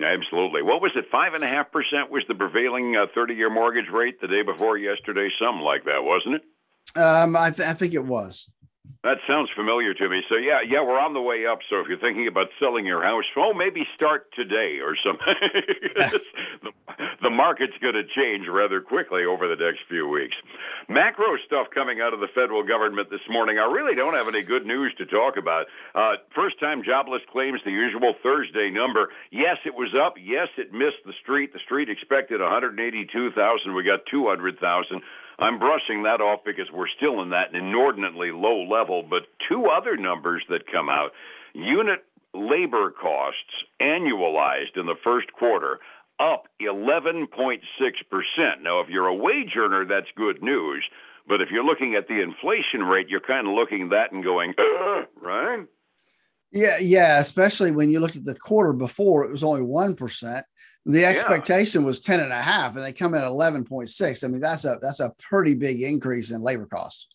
Absolutely. 0.00 0.62
What 0.62 0.80
was 0.80 0.92
it? 0.94 1.06
Five 1.10 1.34
and 1.34 1.42
a 1.42 1.48
half 1.48 1.72
percent 1.72 2.10
was 2.10 2.22
the 2.28 2.34
prevailing 2.34 2.96
uh, 2.96 3.06
30 3.14 3.34
year 3.34 3.50
mortgage 3.50 3.90
rate 3.92 4.20
the 4.20 4.28
day 4.28 4.42
before 4.42 4.78
yesterday, 4.78 5.28
something 5.40 5.64
like 5.64 5.84
that, 5.84 6.04
wasn't 6.04 6.36
it? 6.36 6.98
Um, 6.98 7.36
I, 7.36 7.50
th- 7.50 7.68
I 7.68 7.74
think 7.74 7.94
it 7.94 8.04
was. 8.04 8.48
That 9.04 9.18
sounds 9.28 9.48
familiar 9.54 9.94
to 9.94 10.08
me. 10.08 10.22
So 10.28 10.34
yeah, 10.34 10.58
yeah, 10.66 10.82
we're 10.82 10.98
on 10.98 11.14
the 11.14 11.22
way 11.22 11.46
up. 11.46 11.60
So 11.70 11.78
if 11.78 11.86
you're 11.86 12.00
thinking 12.00 12.26
about 12.26 12.48
selling 12.58 12.84
your 12.84 13.02
house, 13.04 13.24
well, 13.36 13.54
maybe 13.54 13.86
start 13.94 14.26
today 14.34 14.80
or 14.82 14.96
something. 14.98 15.34
the, 15.94 16.20
the 17.22 17.30
market's 17.30 17.78
going 17.80 17.94
to 17.94 18.02
change 18.02 18.48
rather 18.50 18.80
quickly 18.80 19.24
over 19.24 19.46
the 19.46 19.54
next 19.54 19.86
few 19.88 20.08
weeks. 20.08 20.34
Macro 20.88 21.36
stuff 21.46 21.68
coming 21.72 22.00
out 22.00 22.12
of 22.12 22.18
the 22.18 22.26
federal 22.34 22.64
government 22.64 23.08
this 23.08 23.22
morning. 23.30 23.58
I 23.60 23.70
really 23.70 23.94
don't 23.94 24.14
have 24.14 24.26
any 24.26 24.42
good 24.42 24.66
news 24.66 24.92
to 24.98 25.06
talk 25.06 25.36
about. 25.36 25.66
Uh, 25.94 26.14
first-time 26.34 26.82
jobless 26.82 27.22
claims, 27.30 27.60
the 27.64 27.70
usual 27.70 28.14
Thursday 28.20 28.68
number. 28.68 29.10
Yes, 29.30 29.58
it 29.64 29.76
was 29.76 29.94
up. 29.94 30.14
Yes, 30.20 30.48
it 30.58 30.72
missed 30.72 31.06
the 31.06 31.14
street. 31.22 31.52
The 31.52 31.60
street 31.64 31.88
expected 31.88 32.40
182,000. 32.40 33.74
We 33.74 33.84
got 33.84 34.00
200,000. 34.10 35.02
I'm 35.40 35.60
brushing 35.60 36.02
that 36.02 36.20
off 36.20 36.40
because 36.44 36.66
we're 36.72 36.90
still 36.96 37.22
in 37.22 37.30
that 37.30 37.54
inordinately 37.54 38.32
low 38.32 38.64
level. 38.64 38.87
But 38.88 39.22
two 39.48 39.66
other 39.66 39.96
numbers 39.96 40.42
that 40.48 40.70
come 40.70 40.88
out 40.88 41.10
unit 41.54 42.00
labor 42.34 42.90
costs 42.90 43.64
annualized 43.80 44.76
in 44.76 44.86
the 44.86 44.96
first 45.02 45.32
quarter 45.32 45.80
up 46.20 46.48
11.6%. 46.60 47.60
Now, 48.62 48.80
if 48.80 48.88
you're 48.88 49.06
a 49.06 49.14
wage 49.14 49.52
earner, 49.56 49.86
that's 49.86 50.08
good 50.16 50.42
news. 50.42 50.84
But 51.28 51.40
if 51.40 51.50
you're 51.50 51.64
looking 51.64 51.94
at 51.94 52.08
the 52.08 52.20
inflation 52.20 52.82
rate, 52.82 53.08
you're 53.08 53.20
kind 53.20 53.46
of 53.46 53.54
looking 53.54 53.82
at 53.82 53.90
that 53.90 54.12
and 54.12 54.24
going, 54.24 54.54
uh, 54.58 55.02
right? 55.20 55.66
Yeah, 56.50 56.78
yeah, 56.80 57.20
especially 57.20 57.70
when 57.70 57.90
you 57.90 58.00
look 58.00 58.16
at 58.16 58.24
the 58.24 58.34
quarter 58.34 58.72
before, 58.72 59.24
it 59.24 59.30
was 59.30 59.44
only 59.44 59.60
1%. 59.60 60.42
The 60.86 61.04
expectation 61.04 61.82
yeah. 61.82 61.86
was 61.86 62.00
10 62.00 62.20
and 62.20 62.32
a 62.32 62.40
half, 62.40 62.74
and 62.74 62.84
they 62.84 62.94
come 62.94 63.14
in 63.14 63.20
at 63.20 63.30
11.6. 63.30 64.24
I 64.24 64.28
mean, 64.28 64.40
that's 64.40 64.64
a 64.64 64.78
that's 64.80 65.00
a 65.00 65.12
pretty 65.18 65.54
big 65.54 65.82
increase 65.82 66.30
in 66.30 66.40
labor 66.40 66.64
costs. 66.64 67.08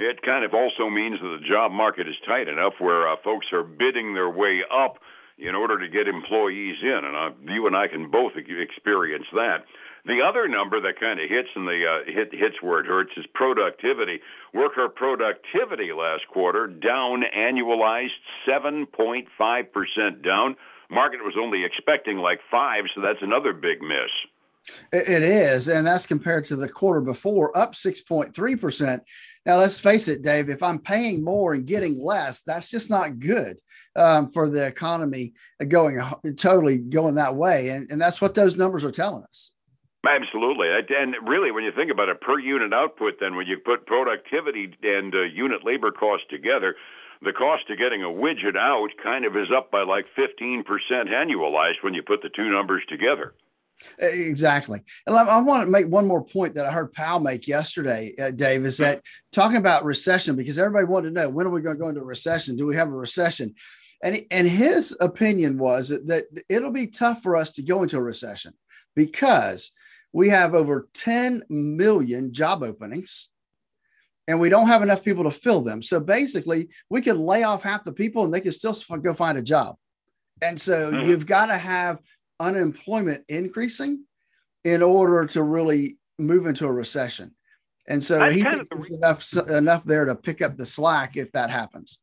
It 0.00 0.22
kind 0.22 0.44
of 0.44 0.54
also 0.54 0.90
means 0.90 1.20
that 1.20 1.38
the 1.40 1.46
job 1.46 1.70
market 1.70 2.08
is 2.08 2.16
tight 2.26 2.48
enough 2.48 2.74
where 2.78 3.08
uh, 3.08 3.16
folks 3.22 3.46
are 3.52 3.62
bidding 3.62 4.14
their 4.14 4.30
way 4.30 4.62
up 4.70 4.98
in 5.38 5.54
order 5.54 5.78
to 5.78 5.88
get 5.88 6.06
employees 6.06 6.76
in, 6.82 7.00
and 7.04 7.16
uh, 7.16 7.52
you 7.52 7.66
and 7.66 7.76
I 7.76 7.88
can 7.88 8.10
both 8.10 8.32
experience 8.36 9.26
that. 9.32 9.64
The 10.06 10.20
other 10.20 10.46
number 10.48 10.80
that 10.82 11.00
kind 11.00 11.18
of 11.18 11.30
hits 11.30 11.48
in 11.56 11.64
the 11.64 11.82
uh, 11.86 12.12
hit, 12.12 12.28
hits 12.32 12.56
where 12.60 12.80
it 12.80 12.86
hurts 12.86 13.12
is 13.16 13.24
productivity. 13.34 14.20
Worker 14.52 14.88
productivity 14.88 15.92
last 15.92 16.28
quarter 16.28 16.66
down 16.66 17.22
annualized 17.36 18.20
7.5 18.46 19.72
percent 19.72 20.22
down 20.22 20.56
market 20.90 21.20
was 21.22 21.34
only 21.40 21.64
expecting 21.64 22.18
like 22.18 22.40
five, 22.50 22.84
so 22.94 23.00
that's 23.00 23.22
another 23.22 23.52
big 23.52 23.80
miss. 23.80 24.10
It 24.92 25.22
is, 25.22 25.68
and 25.68 25.86
that's 25.86 26.06
compared 26.06 26.46
to 26.46 26.56
the 26.56 26.68
quarter 26.68 27.00
before, 27.00 27.56
up 27.56 27.74
6.3%. 27.74 29.00
Now, 29.46 29.56
let's 29.58 29.78
face 29.78 30.08
it, 30.08 30.22
Dave, 30.22 30.48
if 30.48 30.62
I'm 30.62 30.78
paying 30.78 31.22
more 31.22 31.54
and 31.54 31.66
getting 31.66 32.02
less, 32.02 32.42
that's 32.42 32.70
just 32.70 32.88
not 32.88 33.18
good 33.18 33.58
um, 33.96 34.30
for 34.30 34.48
the 34.48 34.66
economy 34.66 35.34
going 35.68 36.00
totally 36.36 36.78
going 36.78 37.16
that 37.16 37.36
way. 37.36 37.68
And, 37.70 37.90
and 37.90 38.00
that's 38.00 38.20
what 38.20 38.34
those 38.34 38.56
numbers 38.56 38.84
are 38.84 38.90
telling 38.90 39.24
us. 39.24 39.52
Absolutely. 40.06 40.68
And 40.68 41.14
really, 41.26 41.50
when 41.50 41.64
you 41.64 41.72
think 41.74 41.90
about 41.90 42.08
it, 42.10 42.20
per 42.20 42.38
unit 42.38 42.74
output, 42.74 43.14
then 43.20 43.36
when 43.36 43.46
you 43.46 43.58
put 43.58 43.86
productivity 43.86 44.74
and 44.82 45.14
uh, 45.14 45.22
unit 45.22 45.64
labor 45.64 45.90
costs 45.90 46.26
together, 46.28 46.76
the 47.22 47.32
cost 47.32 47.70
of 47.70 47.78
getting 47.78 48.02
a 48.02 48.08
widget 48.08 48.56
out 48.56 48.88
kind 49.02 49.24
of 49.24 49.34
is 49.36 49.48
up 49.54 49.70
by 49.70 49.82
like 49.82 50.04
15% 50.18 50.64
annualized 50.92 51.82
when 51.82 51.94
you 51.94 52.02
put 52.02 52.20
the 52.22 52.28
two 52.28 52.50
numbers 52.50 52.82
together. 52.88 53.34
Exactly. 53.98 54.80
And 55.06 55.16
I 55.16 55.40
want 55.40 55.64
to 55.64 55.70
make 55.70 55.86
one 55.86 56.06
more 56.06 56.24
point 56.24 56.54
that 56.54 56.66
I 56.66 56.72
heard 56.72 56.92
Powell 56.92 57.20
make 57.20 57.46
yesterday, 57.46 58.14
uh, 58.20 58.30
Dave, 58.30 58.64
is 58.64 58.78
that 58.78 59.02
talking 59.32 59.56
about 59.56 59.84
recession, 59.84 60.36
because 60.36 60.58
everybody 60.58 60.86
wanted 60.86 61.14
to 61.14 61.14
know 61.14 61.28
when 61.28 61.46
are 61.46 61.50
we 61.50 61.62
going 61.62 61.76
to 61.76 61.82
go 61.82 61.88
into 61.88 62.00
a 62.00 62.04
recession? 62.04 62.56
Do 62.56 62.66
we 62.66 62.76
have 62.76 62.88
a 62.88 62.92
recession? 62.92 63.54
And, 64.02 64.20
and 64.30 64.46
his 64.46 64.96
opinion 65.00 65.58
was 65.58 65.88
that 65.88 66.24
it'll 66.48 66.72
be 66.72 66.88
tough 66.88 67.22
for 67.22 67.36
us 67.36 67.52
to 67.52 67.62
go 67.62 67.82
into 67.82 67.96
a 67.96 68.02
recession 68.02 68.52
because 68.94 69.72
we 70.12 70.28
have 70.28 70.54
over 70.54 70.88
10 70.94 71.42
million 71.48 72.32
job 72.32 72.62
openings 72.62 73.30
and 74.28 74.40
we 74.40 74.48
don't 74.48 74.68
have 74.68 74.82
enough 74.82 75.04
people 75.04 75.24
to 75.24 75.30
fill 75.30 75.60
them. 75.60 75.82
So 75.82 76.00
basically, 76.00 76.68
we 76.88 77.02
could 77.02 77.16
lay 77.16 77.42
off 77.42 77.62
half 77.62 77.84
the 77.84 77.92
people 77.92 78.24
and 78.24 78.32
they 78.32 78.40
could 78.40 78.54
still 78.54 78.76
go 79.00 79.14
find 79.14 79.38
a 79.38 79.42
job. 79.42 79.76
And 80.40 80.60
so 80.60 80.92
mm-hmm. 80.92 81.08
you've 81.08 81.26
got 81.26 81.46
to 81.46 81.56
have 81.56 82.00
unemployment 82.40 83.24
increasing 83.28 84.04
in 84.64 84.82
order 84.82 85.26
to 85.26 85.42
really 85.42 85.98
move 86.18 86.46
into 86.46 86.66
a 86.66 86.72
recession. 86.72 87.34
And 87.86 88.02
so 88.02 88.18
That's 88.18 88.34
he 88.34 88.42
thinks 88.42 88.66
the, 88.70 88.94
enough 88.94 89.50
enough 89.50 89.84
there 89.84 90.06
to 90.06 90.14
pick 90.14 90.40
up 90.40 90.56
the 90.56 90.66
slack 90.66 91.16
if 91.16 91.32
that 91.32 91.50
happens. 91.50 92.00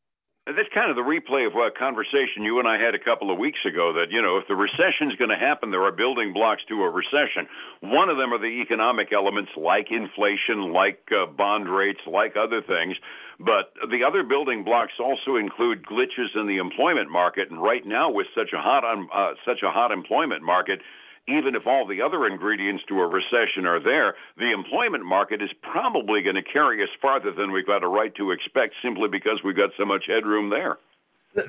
That's 0.48 0.74
kind 0.74 0.90
of 0.90 0.96
the 0.96 1.06
replay 1.06 1.46
of 1.46 1.54
what 1.54 1.78
conversation 1.78 2.42
you 2.42 2.58
and 2.58 2.68
I 2.68 2.82
had 2.82 2.96
a 2.96 3.00
couple 3.00 3.30
of 3.30 3.38
weeks 3.38 3.60
ago. 3.64 3.94
That 3.94 4.10
you 4.10 4.24
know, 4.24 4.38
if 4.38 4.48
the 4.48 4.56
recession 4.56 5.12
is 5.12 5.16
going 5.18 5.30
to 5.30 5.38
happen, 5.38 5.70
there 5.70 5.84
are 5.84 5.92
building 5.92 6.34
blocks 6.34 6.64
to 6.68 6.82
a 6.82 6.90
recession. 6.90 7.46
One 7.82 8.10
of 8.10 8.18
them 8.18 8.34
are 8.34 8.40
the 8.40 8.58
economic 8.66 9.14
elements, 9.14 9.52
like 9.56 9.92
inflation, 9.92 10.74
like 10.74 10.98
uh, 11.14 11.28
bond 11.28 11.70
rates, 11.70 12.02
like 12.08 12.34
other 12.36 12.60
things. 12.60 12.98
But 13.38 13.74
the 13.92 14.04
other 14.04 14.24
building 14.24 14.64
blocks 14.64 14.94
also 15.00 15.36
include 15.38 15.86
glitches 15.86 16.34
in 16.34 16.48
the 16.48 16.58
employment 16.58 17.12
market. 17.12 17.52
And 17.52 17.62
right 17.62 17.86
now, 17.86 18.10
with 18.10 18.26
such 18.34 18.50
a 18.52 18.58
hot 18.58 18.84
um, 18.84 19.10
uh, 19.14 19.34
such 19.46 19.62
a 19.62 19.70
hot 19.70 19.92
employment 19.92 20.42
market, 20.42 20.82
even 21.28 21.56
if 21.56 21.68
all 21.68 21.86
the 21.88 22.02
other 22.02 22.26
ingredients 22.26 22.84
to 22.88 23.00
a 23.00 23.08
recession 23.08 23.66
are 23.66 23.80
there, 23.80 24.16
the 24.38 24.52
employment 24.52 25.06
market 25.06 25.42
is 25.42 25.50
probably 25.62 26.22
going 26.22 26.36
to 26.36 26.44
carry 26.44 26.82
us 26.84 26.90
farther 27.02 27.32
than 27.32 27.52
we've 27.52 27.68
got 27.68 27.84
a 27.84 27.88
right 27.88 28.14
to 28.16 28.32
expect 28.32 28.74
simply 28.84 29.08
because 29.08 29.40
we've 29.44 29.56
got 29.56 29.70
so 29.78 29.86
much 29.86 30.06
headroom 30.08 30.50
there. 30.50 30.78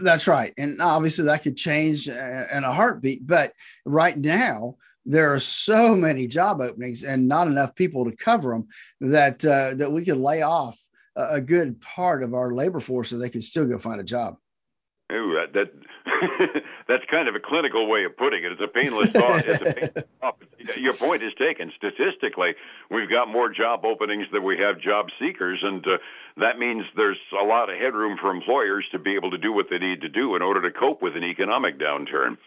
That's 0.03 0.29
right. 0.29 0.53
And 0.59 0.81
obviously 0.81 1.25
that 1.25 1.43
could 1.43 1.57
change 1.57 2.09
uh, 2.09 2.45
in 2.53 2.65
a 2.65 2.73
heartbeat. 2.73 3.27
But 3.27 3.53
right 3.85 4.17
now, 4.17 4.77
there 5.05 5.35
are 5.35 5.41
so 5.41 5.97
many 5.97 6.29
job 6.29 6.61
openings 6.61 7.03
and 7.03 7.27
not 7.27 7.49
enough 7.49 7.75
people 7.75 8.05
to 8.05 8.17
cover 8.17 8.51
them 8.51 8.69
that 9.01 9.45
uh, 9.45 9.75
that 9.75 9.91
we 9.91 10.05
could 10.05 10.19
lay 10.19 10.43
off 10.43 10.79
a 11.17 11.41
good 11.41 11.81
part 11.81 12.23
of 12.23 12.35
our 12.35 12.53
labor 12.53 12.81
force 12.81 13.11
so 13.11 13.19
they 13.19 13.29
could 13.29 13.43
still 13.43 13.67
go 13.67 13.79
find 13.79 14.01
a 14.01 14.05
job. 14.05 14.37
Ooh, 15.13 15.35
that, 15.35 15.53
that 15.53 15.73
that's 16.89 17.05
kind 17.11 17.29
of 17.29 17.35
a 17.35 17.41
clinical 17.41 17.87
way 17.87 18.05
of 18.05 18.17
putting 18.17 18.45
it. 18.45 18.53
It's 18.53 18.61
a 18.61 18.69
painless 18.69 19.11
thought. 19.11 19.45
It's 19.47 19.61
a 19.61 19.75
painless 19.75 20.05
thought. 20.21 20.37
Your 20.77 20.95
point 20.95 21.23
is 21.23 21.33
taken. 21.39 21.71
Statistically, 21.77 22.55
we've 22.91 23.11
got 23.11 23.29
more 23.29 23.53
job 23.53 23.85
openings 23.85 24.27
than 24.33 24.43
we 24.43 24.59
have 24.59 24.81
job 24.81 25.07
seekers, 25.21 25.61
and 25.63 25.87
uh, 25.87 25.99
that 26.39 26.59
means 26.59 26.85
there's 26.97 27.19
a 27.39 27.45
lot 27.45 27.69
of 27.69 27.79
headroom 27.79 28.17
for 28.21 28.31
employers 28.31 28.87
to 28.93 28.99
be 28.99 29.15
able 29.15 29.31
to 29.31 29.39
do 29.39 29.53
what 29.53 29.67
they 29.71 29.79
need 29.79 30.01
to 30.01 30.09
do 30.09 30.35
in 30.35 30.43
order 30.43 30.63
to 30.63 30.71
cope 30.71 31.03
with 31.03 31.17
an 31.17 31.25
economic 31.25 31.79
downturn. 31.79 32.39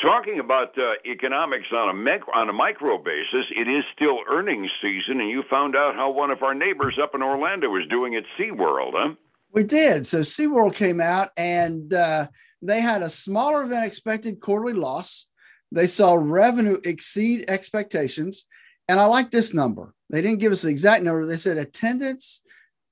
Talking 0.00 0.40
about 0.40 0.76
uh, 0.78 0.92
economics 1.10 1.68
on 1.72 1.88
a 1.88 1.94
mec- 1.94 2.28
on 2.34 2.50
a 2.50 2.52
micro 2.52 2.98
basis, 2.98 3.46
it 3.50 3.66
is 3.66 3.82
still 3.94 4.18
earnings 4.30 4.70
season, 4.82 5.20
and 5.20 5.30
you 5.30 5.42
found 5.48 5.74
out 5.74 5.94
how 5.94 6.10
one 6.10 6.30
of 6.30 6.42
our 6.42 6.54
neighbors 6.54 6.98
up 7.02 7.14
in 7.14 7.22
Orlando 7.22 7.74
is 7.76 7.86
doing 7.88 8.14
at 8.14 8.24
SeaWorld, 8.38 8.92
huh? 8.92 9.14
We 9.52 9.64
did. 9.64 10.06
So 10.06 10.20
SeaWorld 10.20 10.74
came 10.74 11.00
out 11.00 11.30
and 11.36 11.92
uh, 11.92 12.28
they 12.62 12.80
had 12.80 13.02
a 13.02 13.10
smaller 13.10 13.66
than 13.66 13.84
expected 13.84 14.40
quarterly 14.40 14.74
loss. 14.74 15.26
They 15.72 15.86
saw 15.86 16.14
revenue 16.14 16.78
exceed 16.84 17.50
expectations. 17.50 18.46
And 18.88 19.00
I 19.00 19.06
like 19.06 19.30
this 19.30 19.52
number. 19.52 19.94
They 20.10 20.22
didn't 20.22 20.38
give 20.38 20.52
us 20.52 20.62
the 20.62 20.68
exact 20.68 21.02
number. 21.02 21.26
They 21.26 21.36
said 21.36 21.56
attendance 21.56 22.42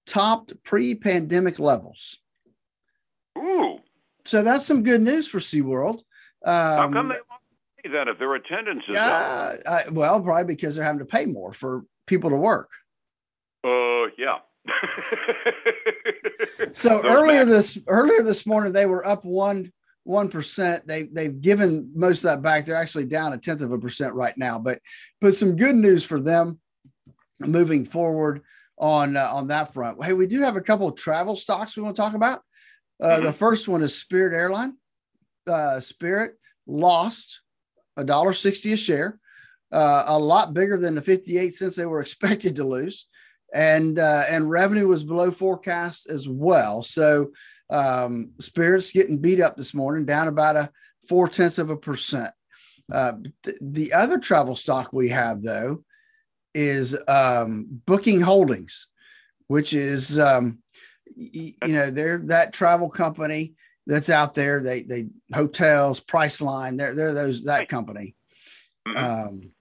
topped 0.07 0.63
pre 0.65 0.95
pandemic 0.95 1.59
levels. 1.59 2.19
Ooh. 3.39 3.79
So 4.25 4.43
that's 4.43 4.67
some 4.67 4.83
good 4.83 5.03
news 5.03 5.29
for 5.29 5.39
SeaWorld. 5.39 6.01
Um, 6.45 6.53
How 6.53 6.91
come 6.91 7.09
they 7.09 7.19
won't 7.31 7.43
say 7.85 7.93
that 7.93 8.09
if 8.09 8.19
their 8.19 8.35
attendance 8.35 8.83
is 8.89 8.97
uh, 8.97 9.57
uh, 9.67 9.81
well, 9.93 10.21
probably 10.21 10.55
because 10.55 10.75
they're 10.75 10.85
having 10.85 11.01
to 11.01 11.05
pay 11.05 11.27
more 11.27 11.53
for 11.53 11.85
people 12.07 12.31
to 12.31 12.37
work. 12.37 12.71
Uh, 13.63 14.07
yeah. 14.19 14.39
so 16.73 17.01
earlier 17.05 17.45
this 17.45 17.79
earlier 17.87 18.23
this 18.23 18.47
morning 18.47 18.73
they 18.73 18.87
were 18.87 19.07
up 19.07 19.25
one 19.25 19.71
one 20.05 20.29
percent. 20.29 20.87
They 20.87 21.05
they've 21.05 21.41
given 21.41 21.91
most 21.95 22.19
of 22.19 22.31
that 22.31 22.43
back. 22.43 22.65
They're 22.65 22.77
actually 22.77 23.07
down 23.07 23.33
a 23.33 23.39
tenth 23.39 23.63
of 23.63 23.73
a 23.73 23.79
percent 23.79 24.15
right 24.15 24.37
now. 24.37 24.59
But 24.59 24.79
but 25.21 25.35
some 25.35 25.57
good 25.57 25.75
news 25.75 26.05
for 26.05 26.21
them 26.21 26.61
moving 27.41 27.85
forward 27.85 28.43
on 28.79 29.17
uh, 29.17 29.29
on 29.33 29.49
that 29.49 29.75
front. 29.75 30.03
Hey, 30.05 30.13
we 30.13 30.27
do 30.27 30.43
have 30.43 30.57
a 30.57 30.61
couple 30.61 30.87
of 30.87 30.95
travel 30.95 31.35
stocks 31.35 31.77
we 31.77 31.83
want 31.83 31.97
to 31.97 32.03
talk 32.03 32.15
about. 32.15 32.43
Uh, 33.03 33.09
mm-hmm. 33.09 33.25
The 33.25 33.33
first 33.33 33.67
one 33.67 33.83
is 33.83 33.99
Spirit 33.99 34.35
Airline. 34.35 34.77
Uh, 35.47 35.81
Spirit 35.81 36.35
lost 36.67 37.41
a 37.97 38.05
dollar 38.05 38.35
sixty 38.35 38.73
a 38.73 38.77
share, 38.77 39.19
uh, 39.73 40.05
a 40.07 40.19
lot 40.19 40.55
bigger 40.55 40.77
than 40.77 40.95
the 40.95 41.03
fifty 41.03 41.39
eight 41.39 41.55
cents 41.55 41.77
they 41.77 41.87
were 41.87 42.01
expected 42.01 42.57
to 42.57 42.65
lose 42.65 43.09
and 43.55 43.99
uh, 43.99 44.25
and 44.29 44.51
revenue 44.51 44.89
was 44.89 45.05
below 45.05 45.31
forecast 45.31 46.11
as 46.11 46.29
well. 46.29 46.83
So 46.83 47.31
um, 47.71 48.33
Spirit's 48.41 48.93
getting 48.93 49.19
beat 49.19 49.41
up 49.41 49.57
this 49.57 49.73
morning, 49.73 50.05
down 50.05 50.29
about 50.29 50.57
a 50.57 50.71
four 51.09 51.29
tenths 51.29 51.59
of 51.59 51.71
a 51.71 51.77
percent. 51.77 52.33
Uh, 52.93 53.13
th- 53.45 53.57
the 53.63 53.93
other 53.95 54.19
travel 54.19 54.57
stock 54.57 54.93
we 54.93 55.09
have 55.09 55.43
though 55.43 55.85
is 56.53 56.99
um, 57.09 57.67
Booking 57.87 58.21
Holdings, 58.21 58.89
which 59.47 59.73
is 59.73 60.19
um, 60.19 60.59
y- 61.17 61.55
you 61.65 61.73
know 61.73 61.91
they're 61.91 62.19
that 62.27 62.53
travel 62.53 62.91
company 62.91 63.55
that's 63.87 64.11
out 64.11 64.35
there. 64.35 64.61
They 64.61 64.83
they 64.83 65.07
hotels, 65.33 66.01
Priceline, 66.01 66.77
they're 66.77 66.95
they're 66.95 67.15
those 67.15 67.45
that 67.45 67.69
company. 67.69 68.17
Mm-hmm. 68.87 69.29
Um, 69.29 69.53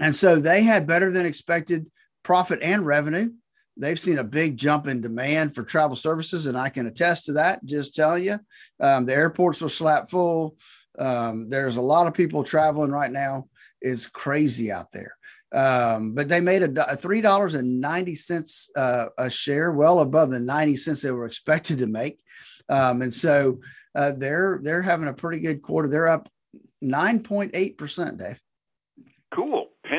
and 0.00 0.16
so 0.16 0.40
they 0.40 0.62
had 0.62 0.86
better 0.86 1.10
than 1.10 1.26
expected 1.26 1.90
profit 2.22 2.60
and 2.62 2.84
revenue. 2.86 3.30
They've 3.76 4.00
seen 4.00 4.18
a 4.18 4.24
big 4.24 4.56
jump 4.56 4.86
in 4.86 5.00
demand 5.00 5.54
for 5.54 5.62
travel 5.62 5.96
services, 5.96 6.46
and 6.46 6.58
I 6.58 6.68
can 6.68 6.86
attest 6.86 7.26
to 7.26 7.32
that. 7.34 7.64
Just 7.64 7.94
tell 7.94 8.18
you, 8.18 8.38
um, 8.78 9.06
the 9.06 9.14
airports 9.14 9.60
were 9.60 9.68
slap 9.68 10.10
full. 10.10 10.56
Um, 10.98 11.48
there's 11.48 11.78
a 11.78 11.82
lot 11.82 12.06
of 12.06 12.14
people 12.14 12.44
traveling 12.44 12.90
right 12.90 13.10
now. 13.10 13.48
It's 13.80 14.06
crazy 14.06 14.70
out 14.70 14.92
there. 14.92 15.16
Um, 15.52 16.14
but 16.14 16.28
they 16.28 16.40
made 16.40 16.62
a, 16.62 16.92
a 16.92 16.96
three 16.96 17.20
dollars 17.20 17.54
and 17.54 17.80
ninety 17.80 18.14
cents 18.14 18.70
uh, 18.76 19.06
a 19.18 19.30
share, 19.30 19.72
well 19.72 20.00
above 20.00 20.30
the 20.30 20.40
ninety 20.40 20.76
cents 20.76 21.02
they 21.02 21.10
were 21.10 21.26
expected 21.26 21.78
to 21.78 21.86
make. 21.86 22.20
Um, 22.68 23.02
and 23.02 23.12
so 23.12 23.60
uh, 23.94 24.12
they're 24.16 24.60
they're 24.62 24.82
having 24.82 25.08
a 25.08 25.14
pretty 25.14 25.40
good 25.40 25.62
quarter. 25.62 25.88
They're 25.88 26.08
up 26.08 26.28
nine 26.80 27.22
point 27.22 27.52
eight 27.54 27.78
percent, 27.78 28.18
Dave. 28.18 28.40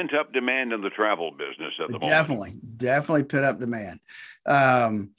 Pent 0.09 0.19
up 0.19 0.33
demand 0.33 0.73
in 0.73 0.81
the 0.81 0.89
travel 0.89 1.31
business 1.31 1.73
at 1.79 1.87
the 1.87 1.93
moment. 1.93 2.09
Definitely, 2.11 2.53
definitely 2.77 3.23
pent 3.25 3.45
up 3.45 3.59
demand. 3.59 3.99
Um, 4.47 5.11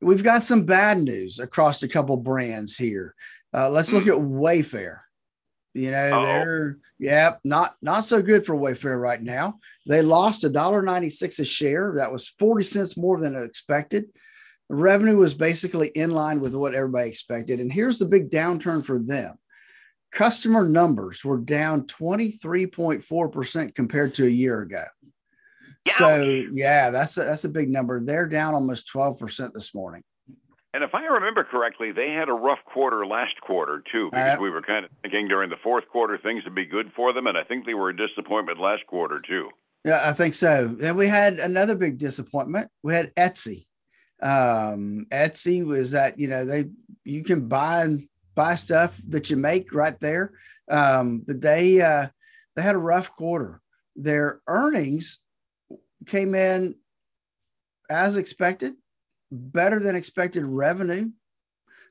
we've 0.00 0.24
got 0.24 0.42
some 0.42 0.64
bad 0.64 1.02
news 1.02 1.38
across 1.38 1.82
a 1.82 1.88
couple 1.88 2.16
brands 2.16 2.76
here. 2.76 3.14
Uh, 3.52 3.68
let's 3.68 3.92
look 3.92 4.06
at 4.06 4.14
Wayfair. 4.14 5.00
You 5.74 5.90
know, 5.90 6.10
Uh-oh. 6.12 6.24
they're 6.24 6.78
yeah, 6.98 7.34
not 7.44 7.74
not 7.82 8.04
so 8.06 8.22
good 8.22 8.46
for 8.46 8.54
Wayfair 8.54 8.98
right 8.98 9.22
now. 9.22 9.58
They 9.86 10.02
lost 10.02 10.44
a 10.44 10.48
dollar 10.48 10.82
ninety 10.82 11.10
six 11.10 11.38
a 11.38 11.44
share. 11.44 11.94
That 11.98 12.12
was 12.12 12.26
forty 12.26 12.64
cents 12.64 12.96
more 12.96 13.20
than 13.20 13.36
expected. 13.36 14.06
revenue 14.70 15.16
was 15.16 15.34
basically 15.34 15.88
in 15.88 16.12
line 16.12 16.40
with 16.40 16.54
what 16.54 16.74
everybody 16.74 17.08
expected. 17.08 17.60
And 17.60 17.72
here's 17.72 17.98
the 17.98 18.06
big 18.06 18.30
downturn 18.30 18.84
for 18.84 18.98
them 18.98 19.36
customer 20.10 20.68
numbers 20.68 21.24
were 21.24 21.38
down 21.38 21.86
23.4% 21.86 23.74
compared 23.74 24.14
to 24.14 24.26
a 24.26 24.30
year 24.30 24.60
ago. 24.62 24.84
Ouch. 25.88 25.94
So 25.94 26.22
yeah, 26.52 26.90
that's 26.90 27.16
a, 27.16 27.24
that's 27.24 27.44
a 27.44 27.48
big 27.48 27.70
number. 27.70 28.04
They're 28.04 28.28
down 28.28 28.54
almost 28.54 28.92
12% 28.92 29.52
this 29.52 29.74
morning. 29.74 30.02
And 30.72 30.84
if 30.84 30.94
I 30.94 31.04
remember 31.04 31.42
correctly, 31.42 31.90
they 31.90 32.10
had 32.10 32.28
a 32.28 32.32
rough 32.32 32.60
quarter 32.64 33.04
last 33.04 33.40
quarter 33.40 33.82
too, 33.90 34.08
because 34.12 34.38
uh, 34.38 34.42
we 34.42 34.50
were 34.50 34.62
kind 34.62 34.84
of 34.84 34.90
thinking 35.02 35.26
during 35.26 35.50
the 35.50 35.56
fourth 35.62 35.88
quarter 35.88 36.16
things 36.16 36.44
would 36.44 36.54
be 36.54 36.66
good 36.66 36.92
for 36.94 37.12
them, 37.12 37.26
and 37.26 37.36
I 37.36 37.42
think 37.42 37.66
they 37.66 37.74
were 37.74 37.88
a 37.88 37.96
disappointment 37.96 38.60
last 38.60 38.86
quarter 38.86 39.18
too. 39.18 39.48
Yeah, 39.84 40.00
I 40.04 40.12
think 40.12 40.34
so. 40.34 40.68
Then 40.68 40.96
we 40.96 41.08
had 41.08 41.38
another 41.38 41.74
big 41.74 41.98
disappointment. 41.98 42.68
We 42.84 42.94
had 42.94 43.12
Etsy. 43.16 43.66
Um, 44.22 45.06
Etsy 45.10 45.64
was 45.64 45.90
that 45.90 46.20
you 46.20 46.28
know 46.28 46.44
they 46.44 46.66
you 47.04 47.24
can 47.24 47.48
buy 47.48 47.96
buy 48.40 48.54
stuff 48.54 48.98
that 49.08 49.28
you 49.28 49.36
make 49.36 49.74
right 49.74 50.00
there. 50.00 50.32
Um, 50.70 51.22
but 51.26 51.42
they 51.42 51.82
uh, 51.82 52.06
they 52.56 52.62
had 52.62 52.74
a 52.74 52.78
rough 52.92 53.12
quarter. 53.12 53.60
Their 53.96 54.40
earnings 54.46 55.18
came 56.06 56.34
in 56.34 56.76
as 57.90 58.16
expected, 58.16 58.72
better 59.30 59.78
than 59.78 59.94
expected 59.94 60.44
revenue. 60.44 61.10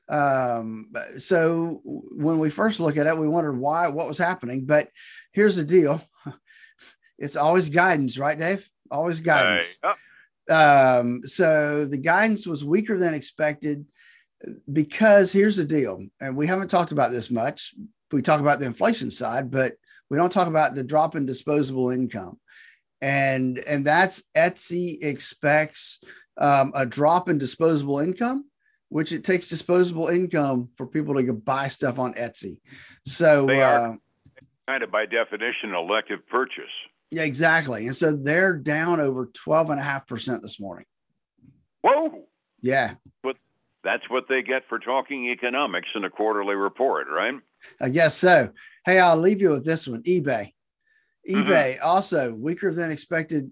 Um, 0.08 0.90
so 1.18 1.80
when 1.84 2.40
we 2.40 2.50
first 2.50 2.80
look 2.80 2.96
at 2.96 3.06
it, 3.06 3.16
we 3.16 3.28
wondered 3.28 3.56
why, 3.56 3.86
what 3.88 4.08
was 4.08 4.18
happening. 4.18 4.64
But 4.64 4.88
here's 5.32 5.56
the 5.56 5.64
deal: 5.64 6.02
It's 7.18 7.36
always 7.36 7.70
guidance, 7.70 8.18
right, 8.18 8.36
Dave? 8.36 8.68
Always 8.90 9.20
guidance. 9.20 9.78
Uh, 9.84 10.98
um, 11.00 11.20
so 11.26 11.84
the 11.84 11.98
guidance 11.98 12.44
was 12.44 12.64
weaker 12.64 12.98
than 12.98 13.14
expected 13.14 13.86
because 14.72 15.32
here's 15.32 15.56
the 15.56 15.64
deal, 15.64 16.04
and 16.20 16.36
we 16.36 16.46
haven't 16.46 16.68
talked 16.68 16.92
about 16.92 17.10
this 17.10 17.30
much. 17.30 17.74
We 18.12 18.22
talk 18.22 18.40
about 18.40 18.58
the 18.58 18.66
inflation 18.66 19.10
side, 19.10 19.50
but 19.50 19.72
we 20.08 20.16
don't 20.16 20.32
talk 20.32 20.48
about 20.48 20.74
the 20.74 20.84
drop 20.84 21.14
in 21.14 21.26
disposable 21.26 21.90
income. 21.90 22.38
And 23.00 23.58
and 23.58 23.84
that's 23.84 24.24
Etsy 24.36 24.98
expects 25.02 26.00
um, 26.38 26.72
a 26.74 26.84
drop 26.84 27.28
in 27.28 27.38
disposable 27.38 27.98
income, 27.98 28.46
which 28.88 29.12
it 29.12 29.24
takes 29.24 29.48
disposable 29.48 30.08
income 30.08 30.68
for 30.76 30.86
people 30.86 31.14
to 31.14 31.32
buy 31.32 31.68
stuff 31.68 31.98
on 31.98 32.14
Etsy. 32.14 32.60
So 33.04 33.46
they 33.46 33.62
are 33.62 33.92
uh, 33.92 33.96
kind 34.66 34.82
of 34.82 34.90
by 34.90 35.06
definition 35.06 35.74
elective 35.74 36.26
purchase. 36.28 36.70
Yeah, 37.10 37.22
exactly. 37.22 37.86
And 37.86 37.96
so 37.96 38.14
they're 38.14 38.54
down 38.54 39.00
over 39.00 39.26
12.5% 39.26 40.42
this 40.42 40.60
morning. 40.60 40.86
Whoa. 41.82 42.26
Yeah. 42.60 42.94
But 43.22 43.36
that's 43.82 44.08
what 44.08 44.24
they 44.28 44.42
get 44.42 44.62
for 44.68 44.78
talking 44.78 45.28
economics 45.30 45.88
in 45.94 46.04
a 46.04 46.10
quarterly 46.10 46.54
report, 46.54 47.08
right? 47.10 47.34
I 47.80 47.88
guess 47.88 48.16
so. 48.16 48.50
Hey, 48.84 48.98
I'll 48.98 49.16
leave 49.16 49.40
you 49.40 49.50
with 49.50 49.64
this 49.64 49.86
one 49.86 50.02
eBay. 50.02 50.52
Mm-hmm. 51.28 51.34
eBay 51.36 51.76
mm-hmm. 51.76 51.86
also 51.86 52.34
weaker 52.34 52.72
than 52.72 52.90
expected 52.90 53.50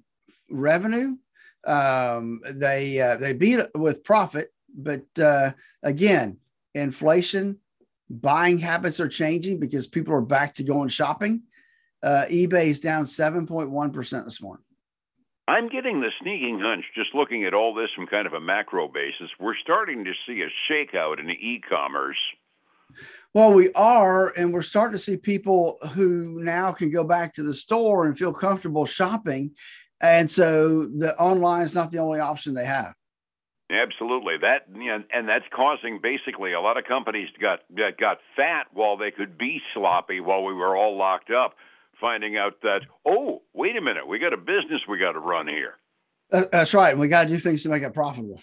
revenue. 0.51 1.17
Um, 1.67 2.41
they 2.55 3.01
uh, 3.01 3.17
they 3.17 3.33
beat 3.33 3.61
with 3.75 4.05
profit, 4.05 4.53
but 4.75 5.05
uh, 5.21 5.53
again, 5.83 6.39
inflation, 6.75 7.59
buying 8.09 8.59
habits 8.59 9.01
are 9.01 9.09
changing 9.09 9.59
because 9.59 9.87
people 9.87 10.15
are 10.15 10.23
back 10.23 10.55
to 10.55 10.63
going 10.63 10.89
shopping. 10.89 11.43
Uh, 12.03 12.25
eBay 12.31 12.67
is 12.67 12.79
down 12.79 13.05
7.1% 13.05 14.25
this 14.25 14.41
morning. 14.41 14.65
I'm 15.49 15.71
getting 15.71 16.03
the 16.03 16.11
sneaking 16.21 16.61
hunch, 16.63 16.85
just 16.95 17.15
looking 17.15 17.45
at 17.45 17.55
all 17.55 17.73
this 17.73 17.89
from 17.97 18.07
kind 18.07 18.27
of 18.27 18.35
a 18.35 18.41
macro 18.41 18.87
basis, 18.87 19.31
we're 19.41 19.57
starting 19.57 20.05
to 20.05 20.13
see 20.27 20.43
a 20.43 20.71
shakeout 20.71 21.19
in 21.19 21.31
e 21.31 21.59
commerce. 21.67 22.19
Well, 23.33 23.55
we 23.55 23.73
are, 23.73 24.29
and 24.37 24.53
we're 24.53 24.61
starting 24.61 24.93
to 24.93 24.99
see 24.99 25.17
people 25.17 25.79
who 25.95 26.43
now 26.45 26.73
can 26.73 26.91
go 26.91 27.03
back 27.03 27.35
to 27.35 27.43
the 27.43 27.55
store 27.55 28.07
and 28.07 28.19
feel 28.19 28.35
comfortable 28.35 28.85
shopping. 28.85 29.53
And 30.03 30.31
so 30.31 30.87
the 30.87 31.17
online 31.19 31.63
is 31.63 31.75
not 31.75 31.93
the 31.93 31.99
only 31.99 32.21
option 32.21 32.53
they 32.53 32.67
have. 32.67 32.95
Absolutely, 33.71 34.35
that 34.43 34.67
and 34.69 35.29
that's 35.29 35.45
causing 35.55 36.01
basically 36.03 36.53
a 36.53 36.61
lot 36.61 36.79
of 36.79 36.85
companies 36.85 37.29
got 37.41 37.61
got 37.77 38.19
fat 38.35 38.67
while 38.73 38.97
they 38.97 39.11
could 39.11 39.37
be 39.37 39.61
sloppy 39.75 40.21
while 40.21 40.43
we 40.43 40.55
were 40.55 40.75
all 40.75 40.97
locked 40.97 41.31
up 41.31 41.55
finding 42.01 42.37
out 42.37 42.61
that, 42.63 42.81
oh, 43.07 43.43
wait 43.55 43.77
a 43.77 43.81
minute, 43.81 44.07
we 44.07 44.19
got 44.19 44.33
a 44.33 44.37
business 44.37 44.83
we 44.89 44.99
got 44.99 45.13
to 45.13 45.21
run 45.21 45.49
here. 45.49 45.75
That's 46.31 46.75
right. 46.75 46.91
And 46.91 47.01
we 47.01 47.09
got 47.09 47.25
to 47.25 47.29
do 47.29 47.39
things 47.39 47.63
to 47.63 47.69
make 47.69 47.83
it 47.83 47.95
profitable. 47.95 48.41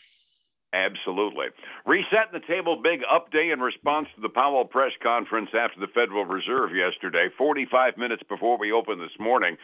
Absolutely. 0.74 1.48
Resetting 1.86 2.34
the 2.34 2.46
table, 2.48 2.82
big 2.82 3.00
update 3.08 3.54
in 3.54 3.60
response 3.60 4.08
to 4.16 4.22
the 4.22 4.30
Powell 4.30 4.66
press 4.66 4.92
conference 5.02 5.50
after 5.58 5.80
the 5.80 5.88
Federal 5.88 6.26
Reserve 6.26 6.76
yesterday, 6.76 7.28
45 7.38 7.98
minutes 7.98 8.24
before 8.28 8.58
we 8.58 8.74
open 8.74 9.00
this 9.00 9.16
morning. 9.20 9.56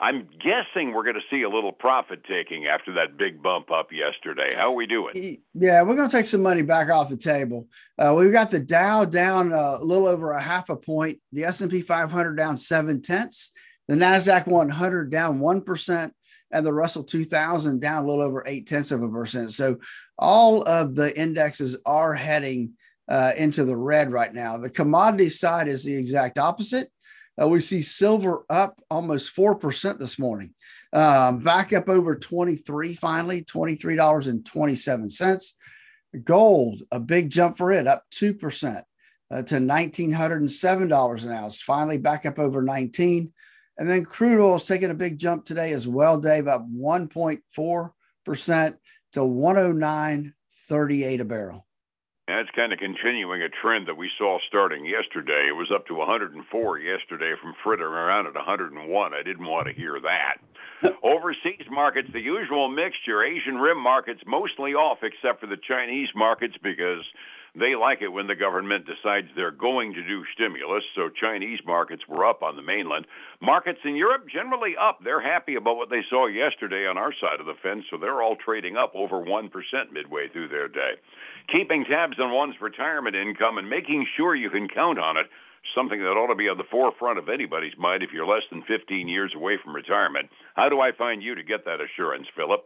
I'm 0.00 0.28
guessing 0.42 0.94
we're 0.94 1.04
going 1.04 1.16
to 1.16 1.20
see 1.30 1.42
a 1.42 1.48
little 1.50 1.72
profit 1.72 2.24
taking 2.24 2.66
after 2.66 2.94
that 2.94 3.18
big 3.18 3.42
bump 3.42 3.70
up 3.70 3.92
yesterday. 3.92 4.54
How 4.54 4.70
are 4.70 4.74
we 4.74 4.86
doing? 4.86 5.12
Yeah, 5.52 5.82
we're 5.82 5.94
going 5.94 6.08
to 6.08 6.16
take 6.16 6.24
some 6.24 6.42
money 6.42 6.62
back 6.62 6.88
off 6.88 7.10
the 7.10 7.18
table. 7.18 7.68
Uh, 7.98 8.14
we've 8.16 8.32
got 8.32 8.50
the 8.50 8.60
Dow 8.60 9.04
down 9.04 9.52
a 9.52 9.76
little 9.82 10.06
over 10.06 10.32
a 10.32 10.40
half 10.40 10.70
a 10.70 10.76
point, 10.76 11.20
the 11.32 11.44
S&P 11.44 11.82
500 11.82 12.34
down 12.34 12.56
seven 12.56 13.02
tenths, 13.02 13.52
the 13.88 13.94
Nasdaq 13.94 14.46
100 14.46 15.10
down 15.10 15.38
one 15.38 15.60
percent, 15.60 16.14
and 16.50 16.64
the 16.64 16.72
Russell 16.72 17.04
2000 17.04 17.80
down 17.80 18.04
a 18.04 18.06
little 18.06 18.24
over 18.24 18.42
eight 18.46 18.66
tenths 18.66 18.92
of 18.92 19.02
a 19.02 19.08
percent. 19.08 19.52
So 19.52 19.80
all 20.18 20.62
of 20.62 20.94
the 20.94 21.18
indexes 21.18 21.76
are 21.84 22.14
heading 22.14 22.72
uh, 23.06 23.32
into 23.36 23.64
the 23.64 23.76
red 23.76 24.12
right 24.12 24.32
now. 24.32 24.56
The 24.56 24.70
commodity 24.70 25.28
side 25.28 25.68
is 25.68 25.84
the 25.84 25.94
exact 25.94 26.38
opposite. 26.38 26.88
Uh, 27.40 27.46
we 27.48 27.60
see 27.60 27.82
silver 27.82 28.44
up 28.50 28.82
almost 28.90 29.34
4% 29.34 29.98
this 29.98 30.18
morning, 30.18 30.52
um, 30.92 31.38
back 31.38 31.72
up 31.72 31.88
over 31.88 32.16
23 32.16 32.94
finally, 32.94 33.42
$23.27. 33.44 35.54
Gold, 36.24 36.82
a 36.90 36.98
big 36.98 37.30
jump 37.30 37.56
for 37.56 37.70
it, 37.72 37.86
up 37.86 38.04
2% 38.12 38.82
uh, 39.30 39.42
to 39.42 39.54
$1,907 39.54 41.24
an 41.24 41.32
ounce, 41.32 41.62
finally 41.62 41.98
back 41.98 42.26
up 42.26 42.38
over 42.38 42.60
19. 42.62 43.32
And 43.78 43.88
then 43.88 44.04
crude 44.04 44.44
oil 44.44 44.56
is 44.56 44.64
taking 44.64 44.90
a 44.90 44.94
big 44.94 45.18
jump 45.18 45.46
today 45.46 45.72
as 45.72 45.88
well, 45.88 46.18
Dave, 46.18 46.48
up 46.48 46.68
1.4% 46.68 48.74
to 49.12 49.20
109.38 49.20 51.20
a 51.20 51.24
barrel. 51.24 51.66
That's 52.30 52.50
kind 52.54 52.72
of 52.72 52.78
continuing 52.78 53.42
a 53.42 53.48
trend 53.48 53.88
that 53.88 53.96
we 53.96 54.08
saw 54.16 54.38
starting 54.46 54.86
yesterday. 54.86 55.48
It 55.48 55.56
was 55.56 55.72
up 55.74 55.88
to 55.88 55.94
104 55.94 56.78
yesterday 56.78 57.34
from 57.42 57.54
frittering 57.64 57.92
around 57.92 58.28
at 58.28 58.34
101. 58.34 59.12
I 59.12 59.22
didn't 59.24 59.46
want 59.46 59.66
to 59.66 59.74
hear 59.74 59.98
that. 60.00 60.38
Overseas 61.02 61.66
markets, 61.68 62.08
the 62.12 62.20
usual 62.20 62.68
mixture. 62.68 63.24
Asian 63.24 63.56
rim 63.56 63.80
markets 63.82 64.20
mostly 64.26 64.74
off, 64.74 64.98
except 65.02 65.40
for 65.40 65.48
the 65.48 65.56
Chinese 65.56 66.08
markets 66.14 66.54
because 66.62 67.02
they 67.54 67.74
like 67.74 68.02
it 68.02 68.08
when 68.12 68.26
the 68.26 68.34
government 68.34 68.86
decides 68.86 69.28
they're 69.34 69.50
going 69.50 69.94
to 69.94 70.06
do 70.06 70.24
stimulus. 70.34 70.84
So 70.94 71.08
Chinese 71.08 71.60
markets 71.66 72.02
were 72.08 72.24
up 72.24 72.42
on 72.42 72.56
the 72.56 72.62
mainland. 72.62 73.06
Markets 73.40 73.80
in 73.84 73.96
Europe 73.96 74.26
generally 74.32 74.74
up. 74.80 74.98
They're 75.02 75.22
happy 75.22 75.56
about 75.56 75.76
what 75.76 75.90
they 75.90 76.02
saw 76.08 76.26
yesterday 76.26 76.86
on 76.86 76.98
our 76.98 77.12
side 77.20 77.40
of 77.40 77.46
the 77.46 77.58
fence, 77.62 77.84
so 77.90 77.96
they're 77.98 78.22
all 78.22 78.36
trading 78.36 78.76
up 78.76 78.92
over 78.94 79.16
1% 79.16 79.50
midway 79.92 80.28
through 80.28 80.48
their 80.48 80.68
day. 80.68 80.94
Keeping 81.50 81.84
tabs 81.84 82.18
on 82.20 82.32
one's 82.32 82.60
retirement 82.60 83.16
income 83.16 83.58
and 83.58 83.68
making 83.68 84.06
sure 84.16 84.34
you 84.34 84.50
can 84.50 84.68
count 84.68 84.98
on 84.98 85.16
it 85.16 85.26
something 85.74 86.00
that 86.00 86.16
ought 86.16 86.28
to 86.28 86.34
be 86.34 86.48
on 86.48 86.56
the 86.56 86.70
forefront 86.70 87.18
of 87.18 87.28
anybody's 87.28 87.76
mind 87.76 88.02
if 88.02 88.10
you're 88.12 88.26
less 88.26 88.44
than 88.50 88.62
15 88.62 89.08
years 89.08 89.32
away 89.36 89.58
from 89.62 89.74
retirement. 89.74 90.30
How 90.54 90.68
do 90.68 90.80
I 90.80 90.92
find 90.96 91.22
you 91.22 91.34
to 91.34 91.42
get 91.42 91.64
that 91.64 91.80
assurance, 91.80 92.26
Phillip? 92.34 92.64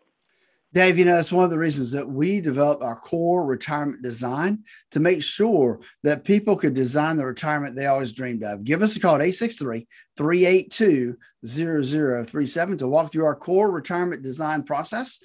Dave, 0.74 0.98
you 0.98 1.04
know, 1.04 1.16
it's 1.16 1.30
one 1.30 1.44
of 1.44 1.52
the 1.52 1.58
reasons 1.58 1.92
that 1.92 2.08
we 2.08 2.40
developed 2.40 2.82
our 2.82 2.96
core 2.96 3.46
retirement 3.46 4.02
design 4.02 4.64
to 4.90 4.98
make 4.98 5.22
sure 5.22 5.78
that 6.02 6.24
people 6.24 6.56
could 6.56 6.74
design 6.74 7.16
the 7.16 7.24
retirement 7.24 7.76
they 7.76 7.86
always 7.86 8.12
dreamed 8.12 8.42
of. 8.42 8.64
Give 8.64 8.82
us 8.82 8.96
a 8.96 9.00
call 9.00 9.14
at 9.14 9.20
863 9.20 9.86
382 10.16 11.16
0037 11.46 12.78
to 12.78 12.88
walk 12.88 13.12
through 13.12 13.24
our 13.24 13.36
core 13.36 13.70
retirement 13.70 14.24
design 14.24 14.64
process. 14.64 15.20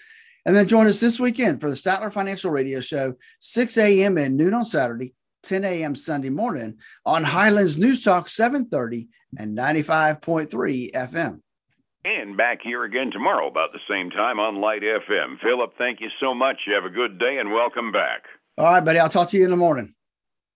And 0.45 0.55
then 0.55 0.67
join 0.67 0.85
us 0.85 0.99
this 0.99 1.19
weekend 1.19 1.59
for 1.61 1.69
the 1.71 1.75
Statler 1.75 2.13
Financial 2.13 2.51
Radio 2.51 2.79
Show, 2.79 3.15
6 3.39 3.77
a.m. 3.79 4.19
and 4.19 4.37
noon 4.37 4.53
on 4.53 4.65
Saturday, 4.65 5.15
10 5.41 5.65
a.m. 5.65 5.95
Sunday 5.95 6.29
morning 6.29 6.77
on 7.07 7.23
Highlands 7.23 7.79
News 7.79 8.03
Talk 8.03 8.29
730 8.29 9.09
and 9.39 9.57
95.3 9.57 10.91
FM 10.91 11.41
and 12.05 12.37
back 12.37 12.59
here 12.63 12.83
again 12.83 13.11
tomorrow 13.11 13.47
about 13.47 13.73
the 13.73 13.79
same 13.89 14.09
time 14.09 14.39
on 14.39 14.61
Light 14.61 14.81
FM. 14.81 15.39
Phillip, 15.41 15.73
thank 15.77 15.99
you 15.99 16.09
so 16.19 16.33
much. 16.33 16.57
You 16.65 16.73
have 16.73 16.85
a 16.85 16.89
good 16.89 17.19
day 17.19 17.37
and 17.39 17.51
welcome 17.51 17.91
back. 17.91 18.23
All 18.57 18.65
right, 18.65 18.83
buddy. 18.83 18.99
I'll 18.99 19.09
talk 19.09 19.29
to 19.29 19.37
you 19.37 19.43
in 19.43 19.49
the 19.49 19.57
morning. 19.57 19.93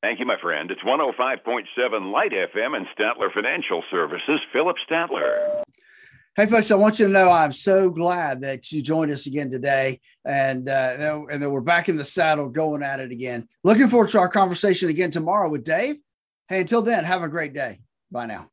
Thank 0.01 0.19
you, 0.19 0.25
my 0.25 0.39
friend. 0.41 0.69
It's 0.69 0.81
105.7 0.81 2.11
Light 2.11 2.31
FM 2.31 2.75
and 2.75 2.85
Statler 2.97 3.31
Financial 3.33 3.83
Services. 3.89 4.41
Phillip 4.51 4.75
Statler. 4.89 5.63
Hey, 6.35 6.47
folks, 6.47 6.71
I 6.71 6.75
want 6.75 6.99
you 6.99 7.05
to 7.05 7.11
know 7.11 7.29
I'm 7.29 7.53
so 7.53 7.89
glad 7.89 8.41
that 8.41 8.71
you 8.71 8.81
joined 8.81 9.11
us 9.11 9.27
again 9.27 9.51
today 9.51 10.01
and, 10.25 10.67
uh, 10.67 11.21
and 11.31 11.43
that 11.43 11.49
we're 11.49 11.61
back 11.61 11.89
in 11.89 11.95
the 11.95 12.03
saddle 12.03 12.49
going 12.49 12.81
at 12.81 12.99
it 12.99 13.11
again. 13.11 13.47
Looking 13.63 13.87
forward 13.87 14.09
to 14.09 14.19
our 14.19 14.29
conversation 14.29 14.89
again 14.89 15.11
tomorrow 15.11 15.49
with 15.49 15.63
Dave. 15.63 15.97
Hey, 16.47 16.61
until 16.61 16.81
then, 16.81 17.03
have 17.03 17.21
a 17.21 17.29
great 17.29 17.53
day. 17.53 17.81
Bye 18.11 18.25
now. 18.25 18.49